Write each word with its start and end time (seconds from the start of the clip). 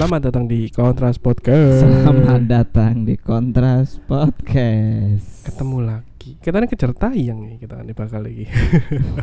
Selamat 0.00 0.32
datang 0.32 0.48
di 0.48 0.72
Kontras 0.72 1.20
Podcast. 1.20 1.84
Selamat 1.84 2.48
datang 2.48 3.04
di 3.04 3.20
Kontras 3.20 4.00
Podcast. 4.08 5.44
Ketemu 5.44 5.76
lagi. 5.84 6.40
Kita 6.40 6.56
ini 6.56 6.72
kejar 6.72 6.96
tayang 6.96 7.44
nih 7.44 7.60
kita 7.60 7.84
ini 7.84 7.92
bakal 7.92 8.24
lagi. 8.24 8.48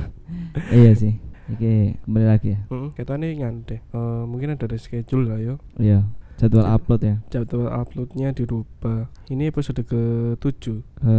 iya 0.78 0.94
sih. 0.94 1.18
Oke, 1.50 1.98
kembali 2.06 2.26
lagi 2.30 2.54
ya. 2.54 2.62
Hmm, 2.70 2.94
kita 2.94 3.18
ini 3.18 3.42
ngante. 3.42 3.90
Eh, 3.90 4.24
mungkin 4.30 4.54
ada 4.54 4.78
schedule 4.78 5.26
lah 5.26 5.42
yo. 5.42 5.58
Iya, 5.82 6.06
jadwal 6.38 6.64
Jad- 6.64 6.76
upload 6.78 7.02
ya. 7.02 7.16
Jadwal 7.28 7.68
uploadnya 7.68 8.30
dirubah. 8.32 9.10
Ini 9.28 9.50
episode 9.50 9.82
ke-7 9.84 10.64
Ke 10.96 11.16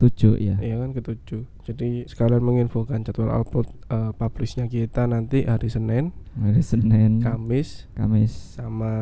tujuh 0.00 0.34
ya. 0.36 0.56
Iya 0.58 0.80
kan 0.80 0.90
ke-7. 0.92 1.28
Jadi 1.62 2.08
sekalian 2.08 2.42
menginfokan 2.42 3.06
jadwal 3.06 3.30
upload 3.30 3.68
eh, 3.86 4.10
publishnya 4.16 4.66
kita 4.66 5.06
nanti 5.06 5.46
hari 5.46 5.68
Senin, 5.68 6.10
Hari 6.34 6.58
Senin, 6.58 7.20
Kamis, 7.20 7.86
Kamis, 7.94 8.56
sama 8.58 8.92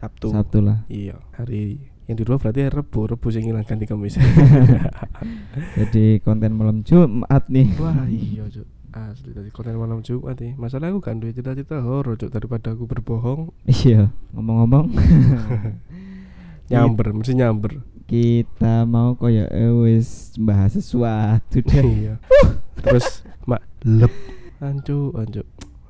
Sabtu. 0.00 0.32
Sabtu 0.32 0.58
lah. 0.58 0.82
Iya, 0.88 1.20
hari 1.36 1.78
yang 2.04 2.16
dirubah 2.18 2.36
berarti 2.48 2.66
hari 2.66 2.74
Rebu, 2.74 3.00
Rebu 3.14 3.28
sing 3.30 3.44
hilang 3.46 3.62
ganti 3.62 3.86
Kamis. 3.86 4.18
Jadi 5.78 6.18
konten 6.20 6.56
malam 6.56 6.82
Jumat 6.82 7.46
nih. 7.48 7.68
Wah 7.78 8.04
iya 8.08 8.44
cuk 8.50 8.66
Asli 8.94 9.34
tadi 9.34 9.50
konten 9.50 9.74
malam 9.74 10.06
Jumat 10.06 10.38
nih. 10.38 10.54
Masalah 10.54 10.94
aku 10.94 11.02
kan 11.02 11.18
duit 11.18 11.34
cita-cita 11.34 11.82
horor 11.82 12.14
cuk 12.14 12.30
Daripada 12.30 12.78
aku 12.78 12.86
berbohong. 12.86 13.50
Iya, 13.82 14.14
ngomong-ngomong. 14.30 14.86
Nyamber, 16.70 17.10
mesti 17.10 17.34
nyamber. 17.34 17.82
Kita 18.06 18.86
mau 18.86 19.18
koyo 19.18 19.50
eh, 19.50 19.74
wis 19.74 20.38
bahas 20.38 20.78
sesuatu 20.78 21.58
deh. 21.58 21.82
Iya. 22.06 22.22
Terus 22.86 23.26
mak 23.50 23.66
lep. 23.82 24.14
Ancu, 24.62 25.10
ancu 25.18 25.42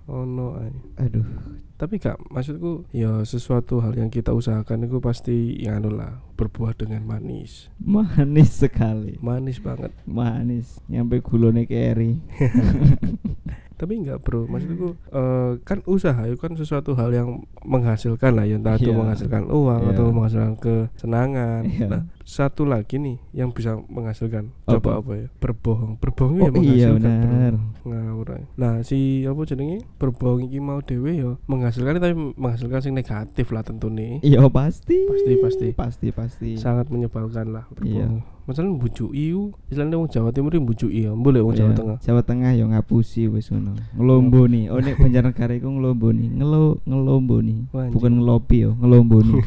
Oh 0.08 0.24
no 0.24 0.56
ay. 0.56 0.72
Aduh, 1.04 1.28
Tapi 1.74 1.98
kak 1.98 2.22
maksudku 2.28 2.86
Ya 2.90 3.18
sesuatu 3.22 3.78
hal 3.78 3.94
yang 3.94 4.06
kita 4.06 4.30
usahakan 4.30 4.84
itu 4.84 4.98
pasti 4.98 5.58
Ya 5.58 5.74
anu 5.74 5.90
lah 5.90 6.22
Berbuah 6.34 6.72
dengan 6.72 7.02
manis 7.02 7.66
manis 7.84 8.50
sekali. 8.56 9.18
Manis 9.18 9.58
banget 9.58 9.90
Manis, 10.04 10.78
nyampe 10.86 11.18
gulone 11.18 11.64
keri. 11.64 12.18
Tapi 13.74 13.98
enggak 13.98 14.22
bro 14.22 14.46
Maksudku 14.46 14.94
eh, 15.10 15.52
Kan 15.60 15.82
usaha 15.84 16.22
itu 16.22 16.38
kan 16.38 16.54
sesuatu 16.54 16.94
hal 16.94 17.10
yang 17.10 17.42
Menghasilkan 17.60 18.32
lah 18.32 18.46
ya 18.46 18.54
Entah 18.54 18.78
itu 18.78 18.88
Iya. 18.88 18.96
menghasilkan 18.96 19.50
uang 19.50 19.80
Iya. 19.82 19.90
Atau 19.90 20.04
menghasilkan 20.10 20.54
kesenangan 20.56 21.62
Iya. 21.66 21.86
Nah 21.90 22.02
satu 22.24 22.64
lagi 22.64 22.96
nih 22.96 23.20
Yang 23.30 23.50
bisa 23.54 23.70
menghasilkan 23.84 24.48
Apa? 24.64 24.80
Coba 24.80 24.90
apa 24.98 25.12
ya 25.14 25.26
Berbohong 25.38 26.00
Berbohong 26.00 26.40
Oh 26.40 26.48
ya 26.48 26.50
iya 26.50 26.88
menghasilkan 26.88 26.98
bro. 26.98 27.28
benar. 27.28 27.54
ngawur. 27.84 28.28
Nah, 28.56 28.80
si 28.80 28.98
apa 29.22 29.40
jenenge? 29.44 29.84
Berbohong 30.00 30.48
iki 30.48 30.56
mau 30.56 30.80
dhewe 30.80 31.12
ya 31.20 31.36
menghasilkan 31.44 32.00
tapi 32.00 32.16
menghasilkan 32.34 32.80
sing 32.80 32.96
negatif 32.96 33.52
lah 33.52 33.60
tentunya. 33.60 34.24
Iya 34.24 34.40
pasti. 34.48 35.04
Pasti, 35.04 35.32
pasti. 35.36 35.66
Pasti 35.76 36.06
pasti. 36.08 36.50
Sangat 36.56 36.88
menyebalkan 36.88 37.52
lah 37.52 37.68
Iya. 37.84 38.08
berbohong. 38.08 38.24
Misalnya 38.44 38.76
mbujuki 38.76 39.32
ku, 39.32 39.52
istilahnya 39.68 39.96
wong 39.96 40.08
Jawa 40.08 40.28
Timur 40.28 40.52
iki 40.52 40.60
mbujuki 40.60 41.00
ya, 41.04 41.12
boleh 41.12 41.40
wong 41.40 41.56
Jawa 41.56 41.72
Iya, 41.72 41.76
Tengah. 41.76 41.96
Jawa 42.00 42.20
Tengah 42.20 42.52
yo 42.52 42.64
ngapusi 42.68 43.28
wis 43.28 43.48
ngono. 43.48 43.72
Ngelomboni. 43.96 44.68
Oh 44.68 44.80
nek 44.80 44.96
Banjarnegara 44.96 45.52
iku 45.54 45.68
ngelomboni. 45.68 46.28
Ngelo 46.36 46.80
ngelomboni. 46.84 47.68
Bukan 47.68 48.12
ngelopi 48.16 48.64
yo, 48.64 48.76
ngelomboni. 48.76 49.44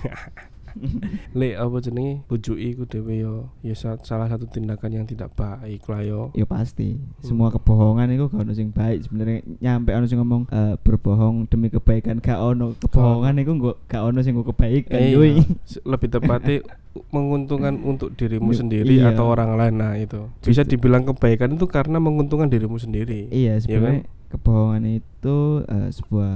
Lek 1.34 1.54
apa 1.56 1.78
jenenge? 1.80 2.24
Mbujuki 2.24 2.70
ku 2.74 2.84
dhewe 2.84 3.14
ya 3.18 3.34
ya 3.62 3.74
sa- 3.74 4.00
salah 4.00 4.26
satu 4.26 4.46
tindakan 4.46 4.92
yang 4.92 5.06
tidak 5.06 5.32
baik 5.32 5.84
lah 5.84 6.02
yo. 6.02 6.22
ya 6.34 6.44
pasti. 6.44 6.98
Semua 7.20 7.50
kebohongan 7.50 8.10
itu 8.10 8.26
gak 8.26 8.40
ono 8.40 8.52
sing 8.52 8.70
baik 8.70 9.04
sebenarnya 9.04 9.38
nyampe 9.58 9.92
ono 9.92 10.06
sing 10.06 10.18
ngomong 10.18 10.44
eh, 10.48 10.76
berbohong 10.78 11.46
demi 11.46 11.68
kebaikan 11.68 12.18
gak 12.18 12.38
ono 12.38 12.74
kebohongan 12.76 13.38
itu 13.38 13.52
gak 13.56 13.78
gak 13.88 14.04
ono 14.04 14.20
sing 14.20 14.34
kebaikan 14.36 14.98
Eh, 14.98 15.12
yoi. 15.12 15.30
iya. 15.36 15.46
Lebih 15.84 16.10
tepatnya 16.10 16.58
menguntungkan 17.08 17.78
untuk 17.80 18.14
dirimu 18.14 18.50
Iya. 18.50 18.58
sendiri 18.58 18.96
atau 19.04 19.30
orang 19.30 19.54
lain 19.54 19.76
nah 19.76 19.94
itu 19.94 20.34
bisa 20.42 20.64
dibilang 20.64 21.06
kebaikan 21.06 21.54
itu 21.54 21.66
karena 21.66 21.98
menguntungkan 21.98 22.48
dirimu 22.48 22.76
sendiri 22.76 23.30
Iya, 23.30 23.56
kan? 23.56 23.62
sebenarnya 23.62 24.02
kebohongan 24.28 24.84
itu 24.98 25.38
eh, 25.64 25.90
sebuah 25.92 26.34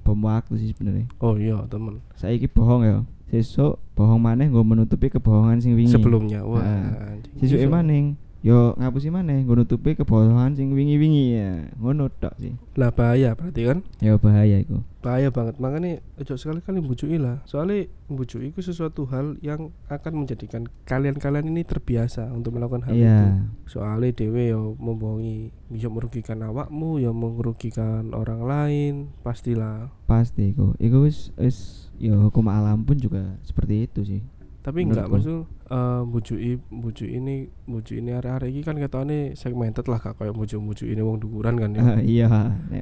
bom 0.00 0.22
waktu 0.22 0.54
sih 0.56 0.70
sebenarnya. 0.70 1.10
oh 1.18 1.34
iya 1.34 1.58
temen 1.66 1.98
Saiki 2.14 2.46
bohong 2.46 2.82
ya. 2.82 2.98
Sesuk 3.26 3.82
bohong 3.96 4.20
maneh 4.20 4.52
nggo 4.52 4.60
menutupi 4.60 5.08
kebohongan 5.08 5.58
sing 5.58 5.72
wingi. 5.72 5.88
sebelumnya 5.90 6.44
wah 6.44 6.60
Ah. 6.60 7.16
Sesuk 7.40 7.56
Iso. 7.58 7.72
maning 7.72 8.20
yo 8.46 8.78
ngapusi 8.78 9.10
maneh 9.10 9.42
nggo 9.42 9.58
nutupi 9.58 9.98
kebohongan 9.98 10.54
sing 10.54 10.70
wingi-wingi 10.70 11.34
ya. 11.34 11.66
Ngono 11.74 12.06
tok 12.08 12.38
sih. 12.38 12.54
lah 12.76 12.92
bahaya 12.92 13.32
berarti 13.32 13.64
kan 13.64 13.78
Ya 13.98 14.14
bahaya 14.14 14.60
iku. 14.60 14.84
bahaya 15.00 15.30
banget 15.30 15.56
makanya 15.56 16.02
ojo 16.16 16.34
sekali-kali 16.34 16.78
bujuki 16.78 17.14
lah 17.16 17.38
soalnya 17.42 17.86
bujuki 18.06 18.50
itu 18.50 18.58
sesuatu 18.60 19.06
hal 19.06 19.38
yang 19.40 19.70
akan 19.86 20.12
menjadikan 20.18 20.66
kalian-kalian 20.82 21.46
ini 21.46 21.62
terbiasa 21.62 22.26
untuk 22.28 22.52
melakukan 22.52 22.82
hal 22.82 22.92
itu 22.92 23.06
Iya. 23.06 23.46
soalnya 23.64 24.10
dewe 24.12 24.50
yo 24.50 24.74
membohongi 24.76 25.54
bisa 25.68 25.86
merugikan 25.86 26.42
awakmu 26.42 26.98
ya 26.98 27.14
merugikan 27.14 28.10
orang 28.12 28.42
lain 28.42 28.94
pastilah 29.22 29.90
Pasti 30.04 30.50
iku. 30.50 30.74
Iku 30.76 31.02
wis 31.02 31.30
wis 31.34 31.58
ya 31.96 32.14
hukum 32.14 32.46
alam 32.46 32.82
pun 32.82 32.94
juga 32.94 33.38
seperti 33.42 33.86
itu 33.86 34.00
sih. 34.04 34.22
Tapi 34.66 34.82
enggak 34.82 35.06
maksud 35.06 35.46
eh 35.64 36.02
bujui 36.04 36.58
buju 36.58 37.06
ini 37.06 37.36
buju 37.64 37.92
ini 37.96 38.10
area-area 38.10 38.50
ini 38.50 38.60
kan 38.60 38.74
ketone 38.74 39.18
segmented 39.32 39.86
lah 39.86 39.96
kak 39.96 40.14
kayak 40.16 40.34
buju 40.34 40.58
buju 40.58 40.84
ini 40.84 40.98
wong 40.98 41.22
dukuran 41.22 41.54
kan 41.54 41.70
ya 41.70 41.82
Ah, 41.86 42.00
iya. 42.18 42.26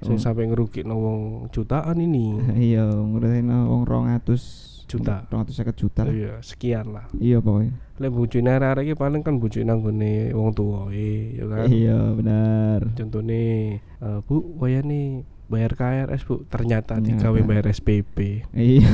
Sing 0.00 0.16
wong- 0.16 0.24
sampai 0.24 0.48
ngerugi 0.48 0.80
wong 0.82 1.20
jutaan 1.50 1.96
ini 1.98 2.40
iya 2.72 2.88
ngurusin 2.88 3.48
wong 3.48 3.84
200 3.84 4.72
Juta. 4.84 5.24
250 5.28 5.72
juta 5.74 6.04
lah. 6.04 6.12
iya 6.12 6.32
sekian 6.40 6.88
lah 6.90 7.08
Iya 7.14 7.40
pokoknya. 7.40 7.72
lek 7.96 8.10
buju 8.10 8.36
ini 8.38 8.48
area 8.48 8.72
iki 8.78 8.92
paling 8.94 9.20
kan 9.20 9.36
buju 9.36 9.60
nanggone 9.60 10.28
wong 10.30 10.52
tua 10.52 10.88
ya 10.88 11.44
kan 11.46 11.66
Iya 11.66 11.98
benar. 12.12 12.80
contohnya 12.92 13.40
eh, 13.80 14.18
bu 14.22 14.34
waya 14.54 14.80
nih 14.80 15.24
bayar 15.44 15.72
KRS 15.72 16.24
bu 16.24 16.44
ternyata 16.46 16.96
digawe 16.98 17.40
bayar 17.42 17.68
SPP 17.70 18.44
Iya. 18.52 18.92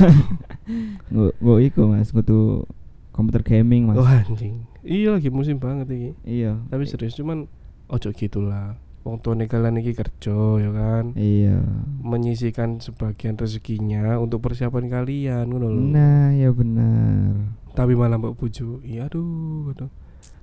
Nggo 1.11 1.55
iku 1.59 1.87
Mas, 1.87 2.09
kudu 2.09 2.63
komputer 3.11 3.41
gaming 3.41 3.85
Mas. 3.85 3.95
wah 3.95 4.19
anjing 4.19 4.65
iya 4.81 5.13
lagi 5.13 5.27
musim 5.27 5.57
banget 5.57 5.87
iki 5.87 6.11
Iya. 6.23 6.57
tapi 6.67 6.83
serius 6.83 7.13
cuman 7.13 7.45
ojo 7.85 8.09
gitulah 8.09 8.75
wong 9.01 9.17
tua 9.17 9.33
kalian 9.35 9.77
iki 9.77 9.91
kerja 9.91 10.37
ya 10.57 10.69
kan 10.69 11.11
Iya. 11.13 11.59
menyisikan 11.99 12.77
sebagian 12.77 13.33
rezekinya 13.33 14.15
untuk 14.15 14.41
persiapan 14.41 14.87
kalian 14.87 15.45
ngono 15.47 15.67
lho. 15.67 15.81
Nah, 15.81 16.29
ya 16.31 16.49
benar. 16.49 17.57
Tapi 17.71 17.93
malah 17.93 18.15
mbak 18.15 18.35
buju, 18.35 18.83
iya 18.83 19.07
aduh, 19.07 19.71
aduh. 19.71 19.89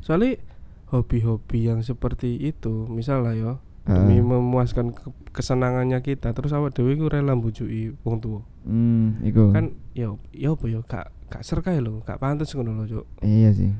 Soalnya 0.00 0.42
hobi-hobi 0.86 1.68
yang 1.68 1.80
seperti 1.80 2.34
itu, 2.40 2.88
misal 2.88 3.22
lah 3.22 3.32
yo, 3.32 3.52
demi 3.84 4.18
Ah. 4.18 4.24
memuaskan 4.26 4.90
ke- 4.90 5.12
kesenangannya 5.30 6.00
kita, 6.00 6.32
terus 6.32 6.50
awak 6.50 6.72
dewi 6.72 6.96
ku 6.96 7.06
rela 7.06 7.32
bujui 7.32 7.94
wong 8.02 8.16
tua. 8.18 8.40
Hmm, 8.64 9.20
iku. 9.22 9.52
Kan 9.52 9.76
yo, 9.92 10.16
yo 10.30 10.54
apa 10.54 10.66
yo, 10.66 10.80
gak 10.82 11.12
gak 11.28 11.42
serkai 11.42 11.78
lho, 11.78 12.00
gak 12.02 12.18
pantes 12.18 12.50
ngono 12.52 12.72
lho, 12.74 12.84
Cuk. 12.88 13.06
Iya 13.20 13.52
sih. 13.52 13.70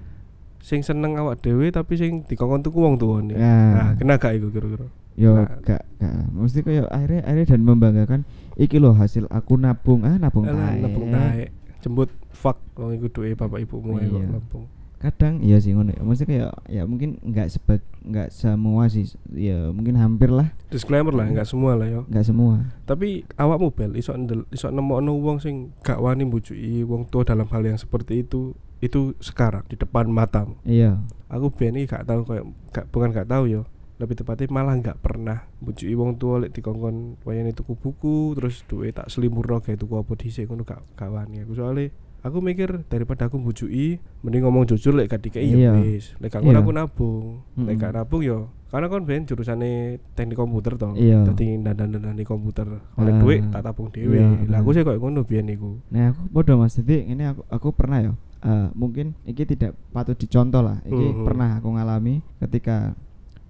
Sing 0.59 0.81
seneng 0.83 1.17
awak 1.17 1.41
dewi 1.41 1.71
tapi 1.71 1.97
sing 1.97 2.25
dikongkon 2.25 2.61
tuku 2.61 2.79
wong 2.79 2.97
tua 2.97 3.21
nih. 3.21 3.37
Nah. 3.37 3.95
Kena 3.97 4.17
gak 4.17 4.37
iku 4.37 4.49
kira-kira? 4.49 4.87
Yo 5.19 5.35
Nah. 5.35 5.51
gak 5.65 5.83
gak 5.99 6.15
mesti 6.31 6.63
kayak 6.63 6.87
akhirnya 6.89 7.23
akhirnya 7.27 7.47
dan 7.51 7.61
membanggakan 7.65 8.21
iki 8.55 8.79
loh 8.79 8.95
hasil 8.95 9.27
aku 9.29 9.59
nabung 9.59 10.07
ah 10.07 10.15
nabung 10.15 10.47
tae. 10.47 10.79
Nabung 10.79 11.11
tae. 11.11 11.51
Jembut 11.79 12.11
fuck 12.31 12.59
wong 12.75 12.95
iku 12.95 13.07
duwe 13.11 13.35
bapak 13.35 13.65
ibumu 13.65 13.99
kok 13.99 14.03
Iya. 14.07 14.31
nabung. 14.31 14.67
Kadang 14.99 15.39
iya 15.41 15.63
sih 15.63 15.73
ngono. 15.73 15.95
ya. 15.95 16.03
Mesti 16.03 16.27
kayak 16.27 16.53
ya 16.67 16.83
mungkin 16.83 17.23
nggak 17.23 17.49
sebag 17.49 17.81
nggak 18.03 18.35
semua 18.35 18.91
sih. 18.91 19.07
Ya 19.31 19.71
mungkin 19.71 19.95
hampir 19.95 20.29
lah, 20.29 20.51
Disclaimer 20.69 21.15
lah, 21.15 21.31
enggak 21.31 21.47
semua 21.47 21.79
lah 21.79 21.87
yo. 21.87 22.03
nggak 22.11 22.27
semua. 22.27 22.67
tapi 22.83 23.23
awakmu 23.37 23.71
bel 23.71 23.95
iso 23.95 24.17
ndel 24.17 24.49
iso 24.51 24.73
nemokno 24.73 25.15
wong 25.21 25.39
sing 25.39 25.71
gak 25.85 26.01
wani 26.01 26.25
mbujuki 26.25 26.83
wong 26.89 27.05
tua 27.07 27.21
dalam 27.23 27.45
hal 27.53 27.61
yang 27.63 27.77
seperti 27.77 28.25
itu 28.25 28.57
itu 28.81 29.13
sekarang 29.21 29.67
di 29.69 29.77
depan 29.77 30.09
matamu 30.09 30.57
Iya. 30.65 31.03
aku 31.29 31.51
iki 31.53 31.85
gak 31.85 32.09
tahu 32.09 32.25
kayak 32.25 32.45
gak 32.73 32.87
bukan 32.89 33.11
gak 33.13 33.29
tahu 33.29 33.45
yo 33.51 33.63
lebih 33.99 34.15
tepatnya 34.17 34.49
malah 34.49 34.79
gak 34.79 35.03
pernah 35.03 35.45
mbujuki 35.61 35.93
wong 35.99 36.17
tua 36.17 36.41
lek 36.47 36.55
dikongkon 36.55 37.19
wayane 37.27 37.51
tuku 37.53 37.75
buku 37.77 38.39
terus 38.39 38.63
duwe 38.65 38.95
tak 38.95 39.11
selimurno 39.11 39.59
gawe 39.61 39.75
tuku 39.77 39.95
apa 39.99 40.13
dhisik 40.17 40.49
ngono 40.49 40.63
gak 40.65 40.81
gak 40.97 41.11
wani 41.13 41.43
aku 41.45 41.53
soalnya 41.59 41.91
aku 42.21 42.39
mikir 42.39 42.83
daripada 42.87 43.27
aku 43.27 43.37
mbujuki 43.37 43.97
mending 44.21 44.43
ngomong 44.43 44.67
jujur 44.67 44.93
lek 44.93 45.09
gak 45.09 45.23
dikei 45.23 45.47
Iya. 45.49 45.71
ya 45.71 45.73
wis 45.77 46.13
lek 46.17 46.31
gak 46.31 46.43
ngono 46.43 46.53
Iya. 46.53 46.61
aku 46.61 46.71
nabung 46.73 47.17
lek 47.57 47.67
Mm-mm. 47.69 47.79
gak 47.79 47.93
nabung 47.95 48.23
yo 48.23 48.39
karena 48.69 48.87
kan 48.87 49.01
ben 49.03 49.25
jurusane 49.25 49.73
teknik 50.13 50.37
komputer 50.37 50.75
toh 50.75 50.93
Iya. 50.93 51.25
dadi 51.25 51.57
dandan-dandan 51.57 52.13
di 52.13 52.23
komputer 52.23 52.69
oleh 52.93 53.13
Ah. 53.13 53.19
duit 53.19 53.41
tak 53.49 53.63
tabung 53.63 53.89
dhewe 53.89 54.13
Iya, 54.15 54.45
lah 54.47 54.59
aku 54.59 54.71
sih 54.71 54.83
koyo 54.83 54.99
ngono 54.99 55.23
biyen 55.23 55.49
iku 55.49 55.79
Nah, 55.89 56.11
aku 56.11 56.21
bodoh 56.29 56.57
Mas. 56.57 56.75
Jadi 56.75 57.07
ini 57.07 57.25
aku 57.25 57.43
aku 57.49 57.69
pernah 57.73 57.99
ya. 58.03 58.13
eh, 58.39 58.71
mungkin 58.73 59.19
iki 59.25 59.43
tidak 59.45 59.75
patut 59.91 60.15
dicontoh 60.15 60.61
lah. 60.61 60.79
Iki 60.85 60.95
Mhm. 61.11 61.25
pernah 61.25 61.59
aku 61.59 61.75
ngalami 61.75 62.23
ketika 62.39 62.95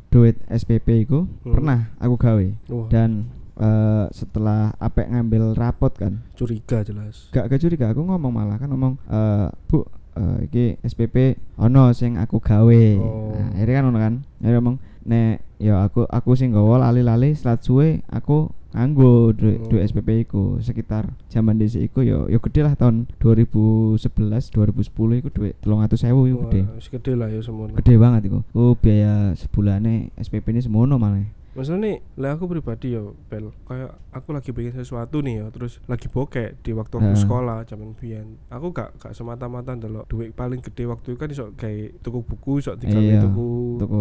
duit 0.09 0.41
SPP 0.49 1.03
iku 1.03 1.29
Hmm. 1.45 1.53
pernah 1.53 1.79
aku 1.99 2.17
gawe 2.17 2.47
Wah. 2.71 2.89
dan 2.89 3.29
eh 3.59 4.07
setelah 4.15 4.71
apek 4.79 5.11
ngambil 5.11 5.59
rapot 5.59 5.91
kan? 5.91 6.23
Curiga 6.39 6.87
jelas. 6.87 7.27
Gak 7.35 7.51
gak 7.51 7.61
curiga. 7.61 7.91
Aku 7.91 8.07
ngomong 8.07 8.31
malah 8.31 8.57
kan 8.57 8.71
ngomong 8.71 8.95
eh 9.11 9.51
bu 9.67 9.83
eh, 10.15 10.47
iki 10.47 10.65
SPP 10.87 11.39
ono 11.59 11.91
sing 11.91 12.15
aku 12.19 12.39
gawe. 12.39 12.85
Oh. 13.03 13.35
nah, 13.35 13.49
akhirnya 13.59 13.75
kan 13.75 13.85
ono 13.91 13.99
kan? 13.99 14.15
Akhirnya 14.39 14.59
ngomong 14.63 14.77
nek 15.09 15.43
ya 15.59 15.83
aku 15.83 16.07
aku 16.07 16.39
sing 16.39 16.55
gawa 16.55 16.79
lali-lali 16.87 17.35
selat 17.35 17.65
suwe 17.65 18.07
aku 18.13 18.53
nganggo 18.69 19.33
duit 19.33 19.65
Oh. 19.65 19.69
duit 19.75 19.83
SPP 19.91 20.29
iku. 20.29 20.61
Sekitar 20.63 21.11
zaman 21.27 21.59
dhisik 21.59 21.89
iku 21.91 22.07
yo 22.07 22.31
yo 22.31 22.39
gede 22.39 22.63
lah 22.63 22.79
tahun 22.79 23.11
2011 23.19 24.55
2010 24.55 25.19
iku 25.25 25.29
duit 25.35 25.55
300.000 25.65 26.31
iku 26.31 26.39
gede. 26.47 26.63
gede 26.79 27.13
lah 27.19 27.27
ya 27.27 27.41
semono 27.43 27.75
gede 27.75 27.95
banget 27.99 28.31
iku. 28.31 28.39
Oh 28.55 28.79
biaya 28.79 29.35
sebulane 29.35 30.15
SPP 30.21 30.55
ini 30.55 30.61
semono 30.63 30.95
malah 31.01 31.38
Maksudnya 31.57 31.81
nih, 31.81 31.97
lah 32.21 32.37
aku 32.37 32.45
pribadi 32.47 32.95
ya, 32.95 33.03
Bel, 33.33 33.51
kayak 33.65 33.97
aku 34.13 34.29
lagi 34.37 34.51
bikin 34.53 34.77
sesuatu 34.77 35.25
nih 35.25 35.43
ya, 35.43 35.47
terus 35.49 35.81
lagi 35.89 36.07
bokek 36.07 36.61
di 36.61 36.71
waktu 36.77 36.95
aku 37.01 37.13
Heeh. 37.13 37.23
sekolah 37.25 37.59
zaman 37.65 37.97
biyen. 37.97 38.37
Aku 38.53 38.71
gak 38.71 38.95
gak 39.01 39.17
semata-mata 39.17 39.73
ndelok 39.75 40.07
duit 40.07 40.37
paling 40.37 40.61
gede 40.61 40.85
waktu 40.87 41.15
itu 41.15 41.19
kan 41.19 41.29
iso 41.33 41.51
kayak 41.57 41.99
tuku 42.05 42.21
buku, 42.23 42.61
iso 42.61 42.77
digawe 42.77 43.01
Iya, 43.01 43.25
tuku 43.25 43.49
toko 43.81 44.01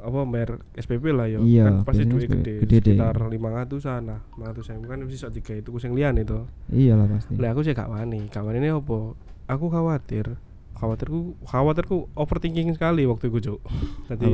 apa 0.00 0.20
mer 0.24 0.64
SPP 0.76 1.12
lah 1.12 1.28
ya. 1.28 1.38
Iya, 1.40 1.64
kan 1.68 1.74
pasti 1.84 2.04
duit 2.08 2.26
gede, 2.26 2.64
gede 2.64 2.76
sekitar 2.80 3.16
500-an 3.16 4.02
lah. 4.08 4.20
500 4.36 4.88
kan 4.88 4.98
mesti 5.04 5.16
iso 5.16 5.28
digawe 5.30 5.60
tuku 5.62 5.78
sing 5.78 5.92
liyan 5.94 6.18
itu. 6.20 6.42
iyalah 6.72 7.06
pasti 7.06 7.36
Lah 7.38 7.52
aku 7.54 7.60
sih 7.64 7.72
gak 7.72 7.88
wani. 7.88 8.28
Gak 8.32 8.44
wani 8.44 8.58
ini 8.60 8.72
apa? 8.72 9.14
Aku 9.46 9.66
khawatir 9.70 10.36
khawatirku 10.80 11.36
khawatirku 11.44 12.08
overthinking 12.16 12.72
sekali 12.72 13.04
waktu 13.04 13.28
itu 13.28 13.52
cuk 13.52 13.60
tadi 14.08 14.32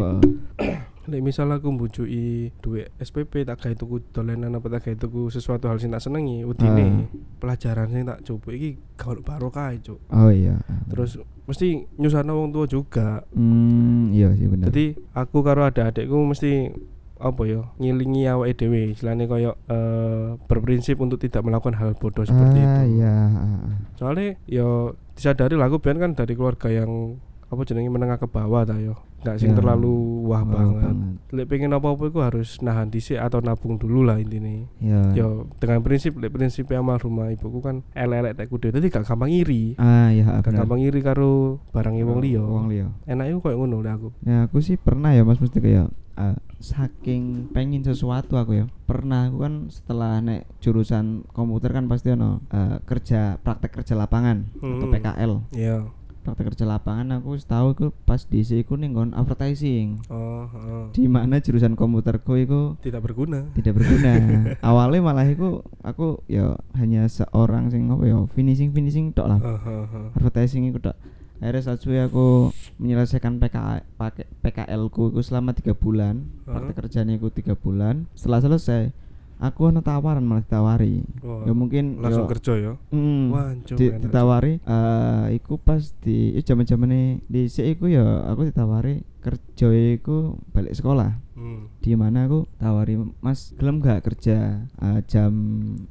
Lek 1.07 1.23
misal 1.23 1.47
aku 1.55 1.71
mbujuki 1.71 2.51
duit 2.59 2.91
SPP 2.99 3.47
tak 3.47 3.63
gawe 3.63 3.75
tuku 3.79 4.03
dolenan 4.11 4.59
apa 4.59 4.67
tak 4.67 4.91
gawe 4.91 4.97
tuku 5.07 5.31
sesuatu 5.31 5.71
hal 5.71 5.79
sing 5.79 5.95
tak 5.95 6.03
senengi 6.03 6.43
udine 6.43 7.07
pelajaran 7.39 7.95
sing 7.95 8.03
tak 8.03 8.27
coba 8.27 8.49
iki 8.51 8.75
gak 8.99 9.23
barokah 9.23 9.71
cuk. 9.79 10.03
oh 10.11 10.31
iya 10.35 10.59
Terus 10.91 11.23
mesti 11.47 11.87
nyusahno 11.95 12.43
wong 12.43 12.51
tua 12.51 12.67
juga. 12.67 13.23
hmm 13.39 14.11
iya 14.11 14.35
sih 14.35 14.51
bener 14.51 14.67
Jadi 14.75 14.99
aku 15.15 15.47
karo 15.47 15.63
adik-adikku 15.63 16.19
mesti 16.27 16.75
apa 17.17 17.43
ya 17.49 17.65
ngilingi 17.81 18.29
awake 18.29 18.61
dhewe 18.61 18.93
istilahnya 18.93 19.25
koyo 19.25 19.57
eh, 19.73 20.37
berprinsip 20.45 21.01
untuk 21.01 21.17
tidak 21.17 21.41
melakukan 21.49 21.73
hal 21.81 21.97
bodoh 21.97 22.29
seperti 22.29 22.61
ah, 22.61 22.85
itu. 22.85 23.01
iya 23.01 23.17
ah, 23.33 23.47
ah. 23.73 23.77
Soalnya 23.97 24.37
ya 24.45 24.93
disadari 25.17 25.57
lah 25.57 25.73
aku 25.73 25.81
biyen 25.81 25.97
kan 25.97 26.13
dari 26.13 26.37
keluarga 26.37 26.69
yang 26.69 27.17
apa 27.47 27.63
jenenge 27.65 27.89
menengah 27.89 28.19
ke 28.21 28.27
bawah 28.29 28.69
ta 28.69 28.77
yo. 28.77 29.01
Enggak 29.27 29.37
sing 29.37 29.51
Ya. 29.51 29.57
terlalu 29.57 29.95
wah, 30.23 30.39
Wah, 30.39 30.43
banget. 30.47 30.95
lek 31.29 31.47
pengen 31.47 31.73
apa-apa 31.73 32.07
itu 32.07 32.19
harus 32.21 32.49
nahan 32.61 32.87
dhisik 32.87 33.19
atau 33.19 33.39
nabung 33.39 33.75
dulu 33.75 34.01
lah 34.01 34.17
intinya 34.17 34.63
Iya. 34.79 35.03
yo 35.13 35.27
dengan 35.59 35.83
prinsip 35.83 36.15
lek 36.15 36.31
prinsip 36.31 36.71
almarhumah 36.71 37.29
ibuku 37.29 37.59
kan 37.59 37.83
elek-elek 37.93 38.33
tek 38.35 38.47
kudu. 38.47 38.71
Dadi 38.71 38.87
gak 38.87 39.03
gampang 39.03 39.29
iri. 39.29 39.75
Ah 39.77 40.09
iya 40.09 40.23
gak 40.33 40.47
bener. 40.47 40.59
gampang 40.63 40.81
iri 40.81 41.01
karo 41.01 41.59
barang 41.71 41.95
wong 41.99 42.21
liya. 42.21 42.41
Wong 42.41 42.67
liya. 42.69 42.87
Enak 43.05 43.27
iku 43.29 43.39
koyo 43.43 43.59
ngono 43.59 43.81
lek 43.81 43.93
aku. 43.93 44.09
Ya 44.23 44.47
aku 44.47 44.59
sih 44.61 44.77
pernah 44.77 45.11
ya 45.11 45.21
mas 45.21 45.37
mesti 45.37 45.59
kayak 45.59 45.91
eh, 46.17 46.39
saking 46.61 47.51
pengen 47.51 47.83
sesuatu 47.83 48.35
aku 48.35 48.55
ya. 48.55 48.65
Pernah 48.85 49.27
aku 49.27 49.39
kan 49.41 49.55
setelah 49.69 50.21
nek 50.21 50.47
jurusan 50.59 51.05
komputer 51.29 51.71
kan 51.71 51.87
pasti 51.87 52.11
ono 52.11 52.47
eh, 52.49 52.79
kerja 52.81 53.37
praktek 53.37 53.75
kerja 53.75 53.95
lapangan 53.95 54.47
atau 54.55 54.79
Hmm. 54.81 54.93
PKL 54.93 55.33
iya 55.53 55.83
praktek 56.27 56.51
kerja 56.51 56.67
lapangan 56.67 57.23
aku 57.23 57.39
tahu 57.47 57.67
itu 57.79 57.87
pas 58.03 58.19
di 58.27 58.43
iku 58.43 58.75
ning 58.75 58.99
nggon 58.99 59.15
advertising. 59.15 60.03
Oh, 60.11 60.51
oh. 60.51 60.85
di 60.91 61.07
mana 61.07 61.39
jurusan 61.39 61.79
komputerku 61.79 62.35
itu 62.35 62.75
tidak 62.83 63.07
berguna. 63.07 63.47
tidak 63.55 63.79
berguna. 63.79 64.13
Awalnya 64.75 65.01
malah 65.07 65.23
aku 65.23 65.63
aku 65.87 66.27
ya 66.27 66.59
hanya 66.75 67.07
seorang 67.07 67.71
sing 67.71 67.87
apa 67.87 68.03
ya 68.03 68.19
finishing 68.35 68.75
finishing 68.75 69.15
tok 69.15 69.31
lah. 69.31 69.39
Oh, 69.39 69.55
oh, 69.63 69.87
oh. 69.87 70.07
advertising 70.19 70.67
itu 70.67 70.83
tok. 70.83 70.99
Akhirnya 71.37 71.63
saat 71.63 71.85
aku 71.85 72.51
menyelesaikan 72.81 73.37
PK 73.37 73.57
pakai 74.01 74.25
PKL 74.41 74.89
ku 74.89 75.13
itu 75.13 75.21
selama 75.21 75.53
tiga 75.53 75.77
bulan. 75.77 76.27
Praktek 76.49 76.75
kerjanya 76.83 77.21
itu 77.21 77.29
tiga 77.29 77.53
bulan. 77.53 78.09
Setelah 78.17 78.41
selesai 78.41 78.91
aku 79.39 79.69
ada 79.69 79.81
tawaran 79.81 80.23
malah 80.23 80.41
ditawari 80.41 81.05
Wah, 81.21 81.45
ya 81.45 81.53
mungkin 81.53 82.01
langsung 82.01 82.25
yo, 82.25 82.31
kerja 82.31 82.53
ya 82.57 82.73
mm, 82.89 83.25
di- 83.71 83.95
ditawari 84.01 84.53
eh 84.59 85.27
iku 85.35 85.57
pas 85.57 85.93
di 85.99 86.33
zaman 86.41 86.65
zaman 86.65 86.91
di 87.23 87.45
sik 87.45 87.67
iku 87.71 87.87
ya 87.87 88.25
aku 88.25 88.49
ditawari 88.49 89.05
kerja 89.19 89.67
iku 89.93 90.37
balik 90.51 90.73
sekolah 90.73 91.25
Hmm. 91.37 91.69
di 91.85 91.93
mana 91.93 92.25
aku 92.25 92.49
tawari 92.57 92.97
mas 93.21 93.53
gelem 93.53 93.77
gak 93.79 94.01
kerja 94.03 94.65
eh, 94.73 95.01
jam 95.05 95.33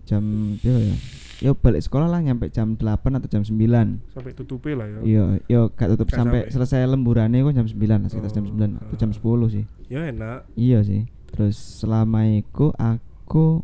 jam 0.02 0.26
piro 0.58 0.82
ya 0.82 0.98
yo 1.38 1.54
balik 1.54 1.86
sekolah 1.86 2.10
lah 2.10 2.18
nyampe 2.18 2.50
jam 2.50 2.74
8 2.74 2.82
atau 3.14 3.30
jam 3.30 3.46
9 3.46 3.54
sampai 4.10 4.34
tutupi 4.34 4.74
lah 4.74 4.90
ya 4.90 5.00
Iya, 5.06 5.24
yo 5.46 5.70
gak 5.70 5.94
tutup 5.94 6.10
Gak 6.10 6.18
sampai 6.18 6.40
sampai. 6.42 6.50
selesai 6.50 6.90
lemburannya 6.90 7.46
kok 7.46 7.54
jam 7.54 7.68
9, 7.70 7.78
sekitar 8.10 8.32
jam 8.34 8.44
Oh, 8.44 8.58
9 8.58 8.82
atau 8.82 8.96
jam 8.98 9.10
ah. 9.14 9.18
10 9.46 9.54
sih. 9.54 9.64
ya 9.86 10.00
enak 10.10 10.40
Iya 10.58 10.80
sih. 10.82 11.02
Terus 11.30 11.54
selama 11.78 12.26
itu 12.26 12.74
aku 12.74 13.06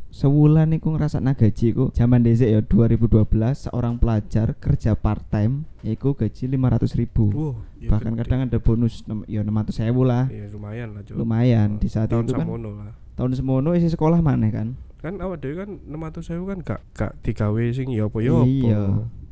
sebulan 0.09 0.73
iku 0.73 0.97
ngerasa 0.97 1.21
gaji 1.21 1.67
ku 1.77 1.93
zaman 1.93 2.25
dhisik 2.25 2.49
ya 2.49 2.59
2012 2.65 3.69
seorang 3.69 4.01
pelajar 4.01 4.57
kerja 4.57 4.97
part 4.97 5.21
time 5.29 5.69
iku 5.85 6.17
gaji 6.17 6.49
500 6.49 6.99
ribu 6.99 7.25
wow 7.29 7.53
ya 7.77 7.89
bahkan 7.93 8.17
gede. 8.17 8.21
kadang 8.25 8.39
ada 8.49 8.57
bonus 8.57 9.05
ya 9.29 9.45
600 9.45 9.69
sewu 9.69 10.01
lah 10.01 10.25
ya 10.33 10.49
lumayan 10.49 10.87
lah 10.97 11.01
Cuk. 11.05 11.15
lumayan 11.15 11.69
di 11.77 11.87
saat 11.87 12.09
tahun 12.09 12.25
itu 12.25 12.33
kan 12.33 12.45
lah 12.49 12.93
tahun 13.15 13.31
semono 13.37 13.77
isi 13.77 13.89
sekolah 13.93 14.19
mana 14.19 14.49
kan 14.49 14.73
kan 15.01 15.17
awak 15.17 15.41
dhewe 15.41 15.65
kan 15.65 15.69
600.000 15.89 16.45
kan 16.45 16.57
gak 16.61 16.81
gak 16.93 17.11
digawe 17.25 17.63
sing 17.73 17.89
ya 17.89 18.05
apa 18.05 18.17
ya 18.21 18.37
apa 18.37 18.45
Iya. 18.45 18.81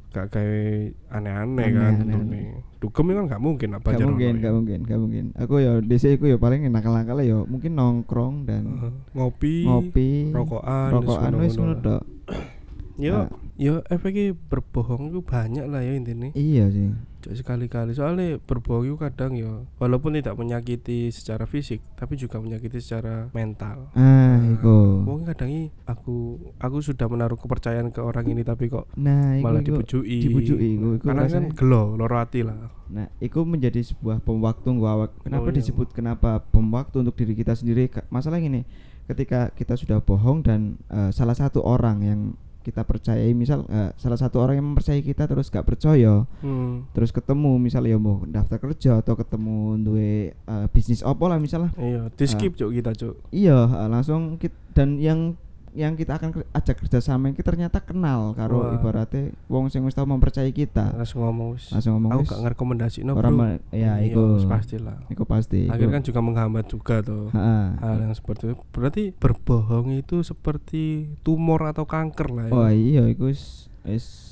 Gak 0.09 0.33
gawe 0.33 0.63
aneh-aneh 1.13 1.65
Aneh, 1.69 1.69
kan 1.69 1.93
aneh, 2.01 2.17
untungnya. 2.17 2.41
dugem 2.81 3.05
kan 3.13 3.25
gak 3.29 3.43
mungkin 3.43 3.69
apa 3.77 3.87
gak 3.93 4.07
mungkin 4.09 4.33
gak 4.41 4.53
mungkin 4.57 4.79
gak 4.87 4.99
mungkin. 4.99 5.25
Aku 5.37 5.61
ya 5.61 5.77
dhisik 5.85 6.17
iku 6.17 6.25
ya 6.33 6.37
paling 6.41 6.65
nakal-nakal 6.69 7.21
ya 7.21 7.45
mungkin 7.45 7.77
nongkrong 7.77 8.49
dan 8.49 8.63
ngopi 9.13 9.69
ngopi 9.69 10.09
rokokan 10.33 10.89
rokokan 10.97 11.33
wis 11.37 11.53
ngono 11.59 11.75
tok. 11.77 12.01
Yo 12.97 13.29
Yo 13.59 13.83
efeknya 13.85 14.31
berbohong 14.47 15.11
itu 15.11 15.19
banyak 15.19 15.67
lah 15.67 15.83
ya 15.83 15.91
intinya 15.91 16.31
iya 16.31 16.71
sih. 16.71 16.95
Cuk, 17.19 17.35
sekali-kali. 17.35 17.91
Soalnya 17.91 18.39
berbohong 18.39 18.87
itu 18.87 18.95
kadang 18.95 19.35
ya 19.35 19.67
walaupun 19.75 20.15
tidak 20.15 20.33
menyakiti 20.33 21.11
secara 21.11 21.43
fisik 21.43 21.83
tapi 21.93 22.15
juga 22.15 22.39
menyakiti 22.39 22.79
secara 22.79 23.27
mental. 23.29 23.91
Ah 23.93 24.39
Nah, 24.39 24.55
iku. 24.55 25.03
Wong 25.03 25.27
kadang 25.27 25.51
i, 25.51 25.67
aku 25.83 26.39
aku 26.55 26.79
sudah 26.79 27.03
menaruh 27.05 27.35
kepercayaan 27.35 27.91
ke 27.91 27.99
orang 27.99 28.23
ini 28.25 28.41
tapi 28.41 28.71
kok 28.71 28.87
nah 28.95 29.35
iku, 29.35 29.43
malah 29.43 29.59
dibujui. 29.59 30.23
dibujuki, 30.23 30.67
iku- 30.71 30.95
iku 30.95 31.03
Karena 31.03 31.27
kan 31.27 31.43
gelo, 31.51 31.83
loro 31.93 32.15
hati 32.15 32.39
lah. 32.39 32.71
nah 32.87 33.11
itu 33.19 33.43
menjadi 33.43 33.83
sebuah 33.83 34.23
bom 34.23 34.39
waktu 34.39 34.71
gua 34.73 34.95
awak. 34.95 35.11
Kenapa 35.19 35.43
Oh, 35.43 35.51
iya. 35.51 35.59
disebut 35.59 35.91
kenapa 35.91 36.39
bom 36.47 36.71
waktu 36.71 37.03
untuk 37.03 37.13
diri 37.13 37.35
kita 37.35 37.51
sendiri? 37.51 37.91
Masalah 38.07 38.39
gini 38.39 38.63
ketika 39.05 39.51
kita 39.51 39.75
sudah 39.75 39.99
bohong 39.99 40.39
dan 40.39 40.79
eh, 40.87 41.11
salah 41.11 41.35
satu 41.35 41.59
orang 41.59 41.99
yang 41.99 42.21
kita 42.69 42.81
percayai 42.81 43.33
misal 43.33 43.65
eh, 43.65 43.89
salah 43.95 44.15
satu 44.15 44.37
orang 44.37 44.55
yang 44.55 44.67
mempercayai 44.69 45.01
kita 45.01 45.25
terus 45.25 45.47
gak 45.47 45.65
percaya 45.65 46.23
Hmm. 46.39 46.85
terus 46.91 47.09
ketemu 47.09 47.57
misalnya 47.57 47.89
ya 47.89 47.99
mau 47.99 48.21
daftar 48.23 48.57
kerja 48.59 48.91
atau 48.97 49.13
ketemu 49.13 49.57
duwe 49.79 50.11
eh, 50.31 50.65
bisnis 50.69 51.01
opo 51.01 51.25
lah 51.25 51.37
misalnya 51.37 51.73
Iya, 51.75 52.07
di 52.09 52.25
skip 52.25 52.53
cuk 52.53 52.69
kita 52.71 52.91
cuk. 52.93 53.15
iya 53.29 53.57
eh, 53.57 53.87
langsung 53.87 54.37
kit 54.37 54.53
dan 54.71 54.95
yang 54.95 55.33
yang 55.71 55.93
kita 55.93 56.15
akan 56.15 56.41
ajak 56.49 56.75
kerja 56.77 56.99
sama 56.99 57.27
ini 57.27 57.37
ternyata 57.37 57.77
kenal 57.77 58.31
karo 58.31 58.63
Wah. 58.63 58.73
ibaratnya 58.73 59.29
wong 59.45 59.67
sing 59.67 59.81
wis 59.81 59.93
tau 59.93 60.03
mempercayai 60.03 60.49
kita 60.49 60.93
Langsung 60.93 61.21
ngomong 61.21 61.53
wis. 61.53 61.69
langsung 61.69 61.95
ngomong 61.95 62.11
Aku 62.11 62.21
gak 62.25 62.41
ngerekomendasi 62.41 62.99
no, 63.01 63.13
orang 63.13 63.33
bro. 63.33 63.45
ya 63.69 63.99
Iya, 63.99 64.09
iku 64.09 64.21
pasti 64.45 64.77
lah. 64.77 64.97
iku 65.07 65.23
pasti 65.23 65.65
Akhirnya 65.65 65.95
kan 65.95 66.03
juga 66.03 66.19
menghambat 66.19 66.65
juga 66.65 66.95
tuh. 66.99 67.29
Ha-ha. 67.29 67.77
Hal 67.77 67.97
yang 68.01 68.13
seperti 68.13 68.49
itu 68.49 68.55
berarti 68.69 69.03
berbohong 69.11 69.93
itu 69.93 70.21
seperti 70.21 70.83
tumor 71.21 71.65
atau 71.65 71.83
kanker 71.83 72.27
lah 72.29 72.45
ya. 72.47 72.51
oh 72.51 72.67
iya 72.67 73.03
iku 73.05 73.29
wis 73.29 73.69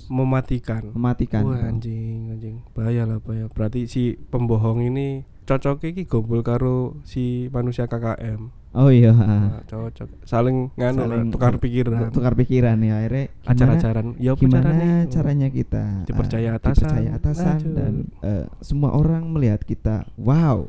mematikan. 0.07 0.93
mematikan 0.93 1.43
Wah, 1.43 1.59
anjing, 1.63 2.29
anjing. 2.29 2.55
Bahaya 2.71 3.03
lah, 3.03 3.19
bahaya. 3.19 3.47
Berarti 3.47 3.85
si 3.85 4.15
pembohong 4.29 4.85
ini 4.85 5.23
cocoknya 5.47 5.87
iki 5.95 6.03
gombol 6.03 6.43
karo 6.43 6.99
si 7.07 7.47
manusia 7.49 7.87
KKM. 7.87 8.51
oh 8.75 8.91
iya. 8.91 9.15
Nah, 9.15 9.63
cocok. 9.63 10.27
Saling 10.27 10.69
nganu 10.75 11.07
lah, 11.07 11.23
tukar 11.31 11.55
pikiran. 11.57 12.11
tukar 12.11 12.35
pikiran 12.35 12.77
ya 12.77 12.99
akhirnya 13.01 13.31
Acara-acaran. 13.47 14.07
Ya 14.19 14.35
gimana 14.35 14.69
caranya? 14.69 14.93
caranya 15.07 15.47
kita 15.49 15.83
Dipercaya 16.03 16.49
ah, 16.53 16.57
atasan. 16.59 16.75
dipercaya 16.83 17.09
atasan 17.15 17.57
Aduh. 17.57 17.73
dan 17.73 17.93
eh, 18.21 18.45
semua 18.59 18.91
orang 18.93 19.23
melihat 19.31 19.63
kita 19.63 20.03
wow 20.19 20.67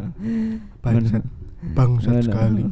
Bangsat. 0.86 1.22
Bangsat 1.74 2.24
sekali. 2.24 2.62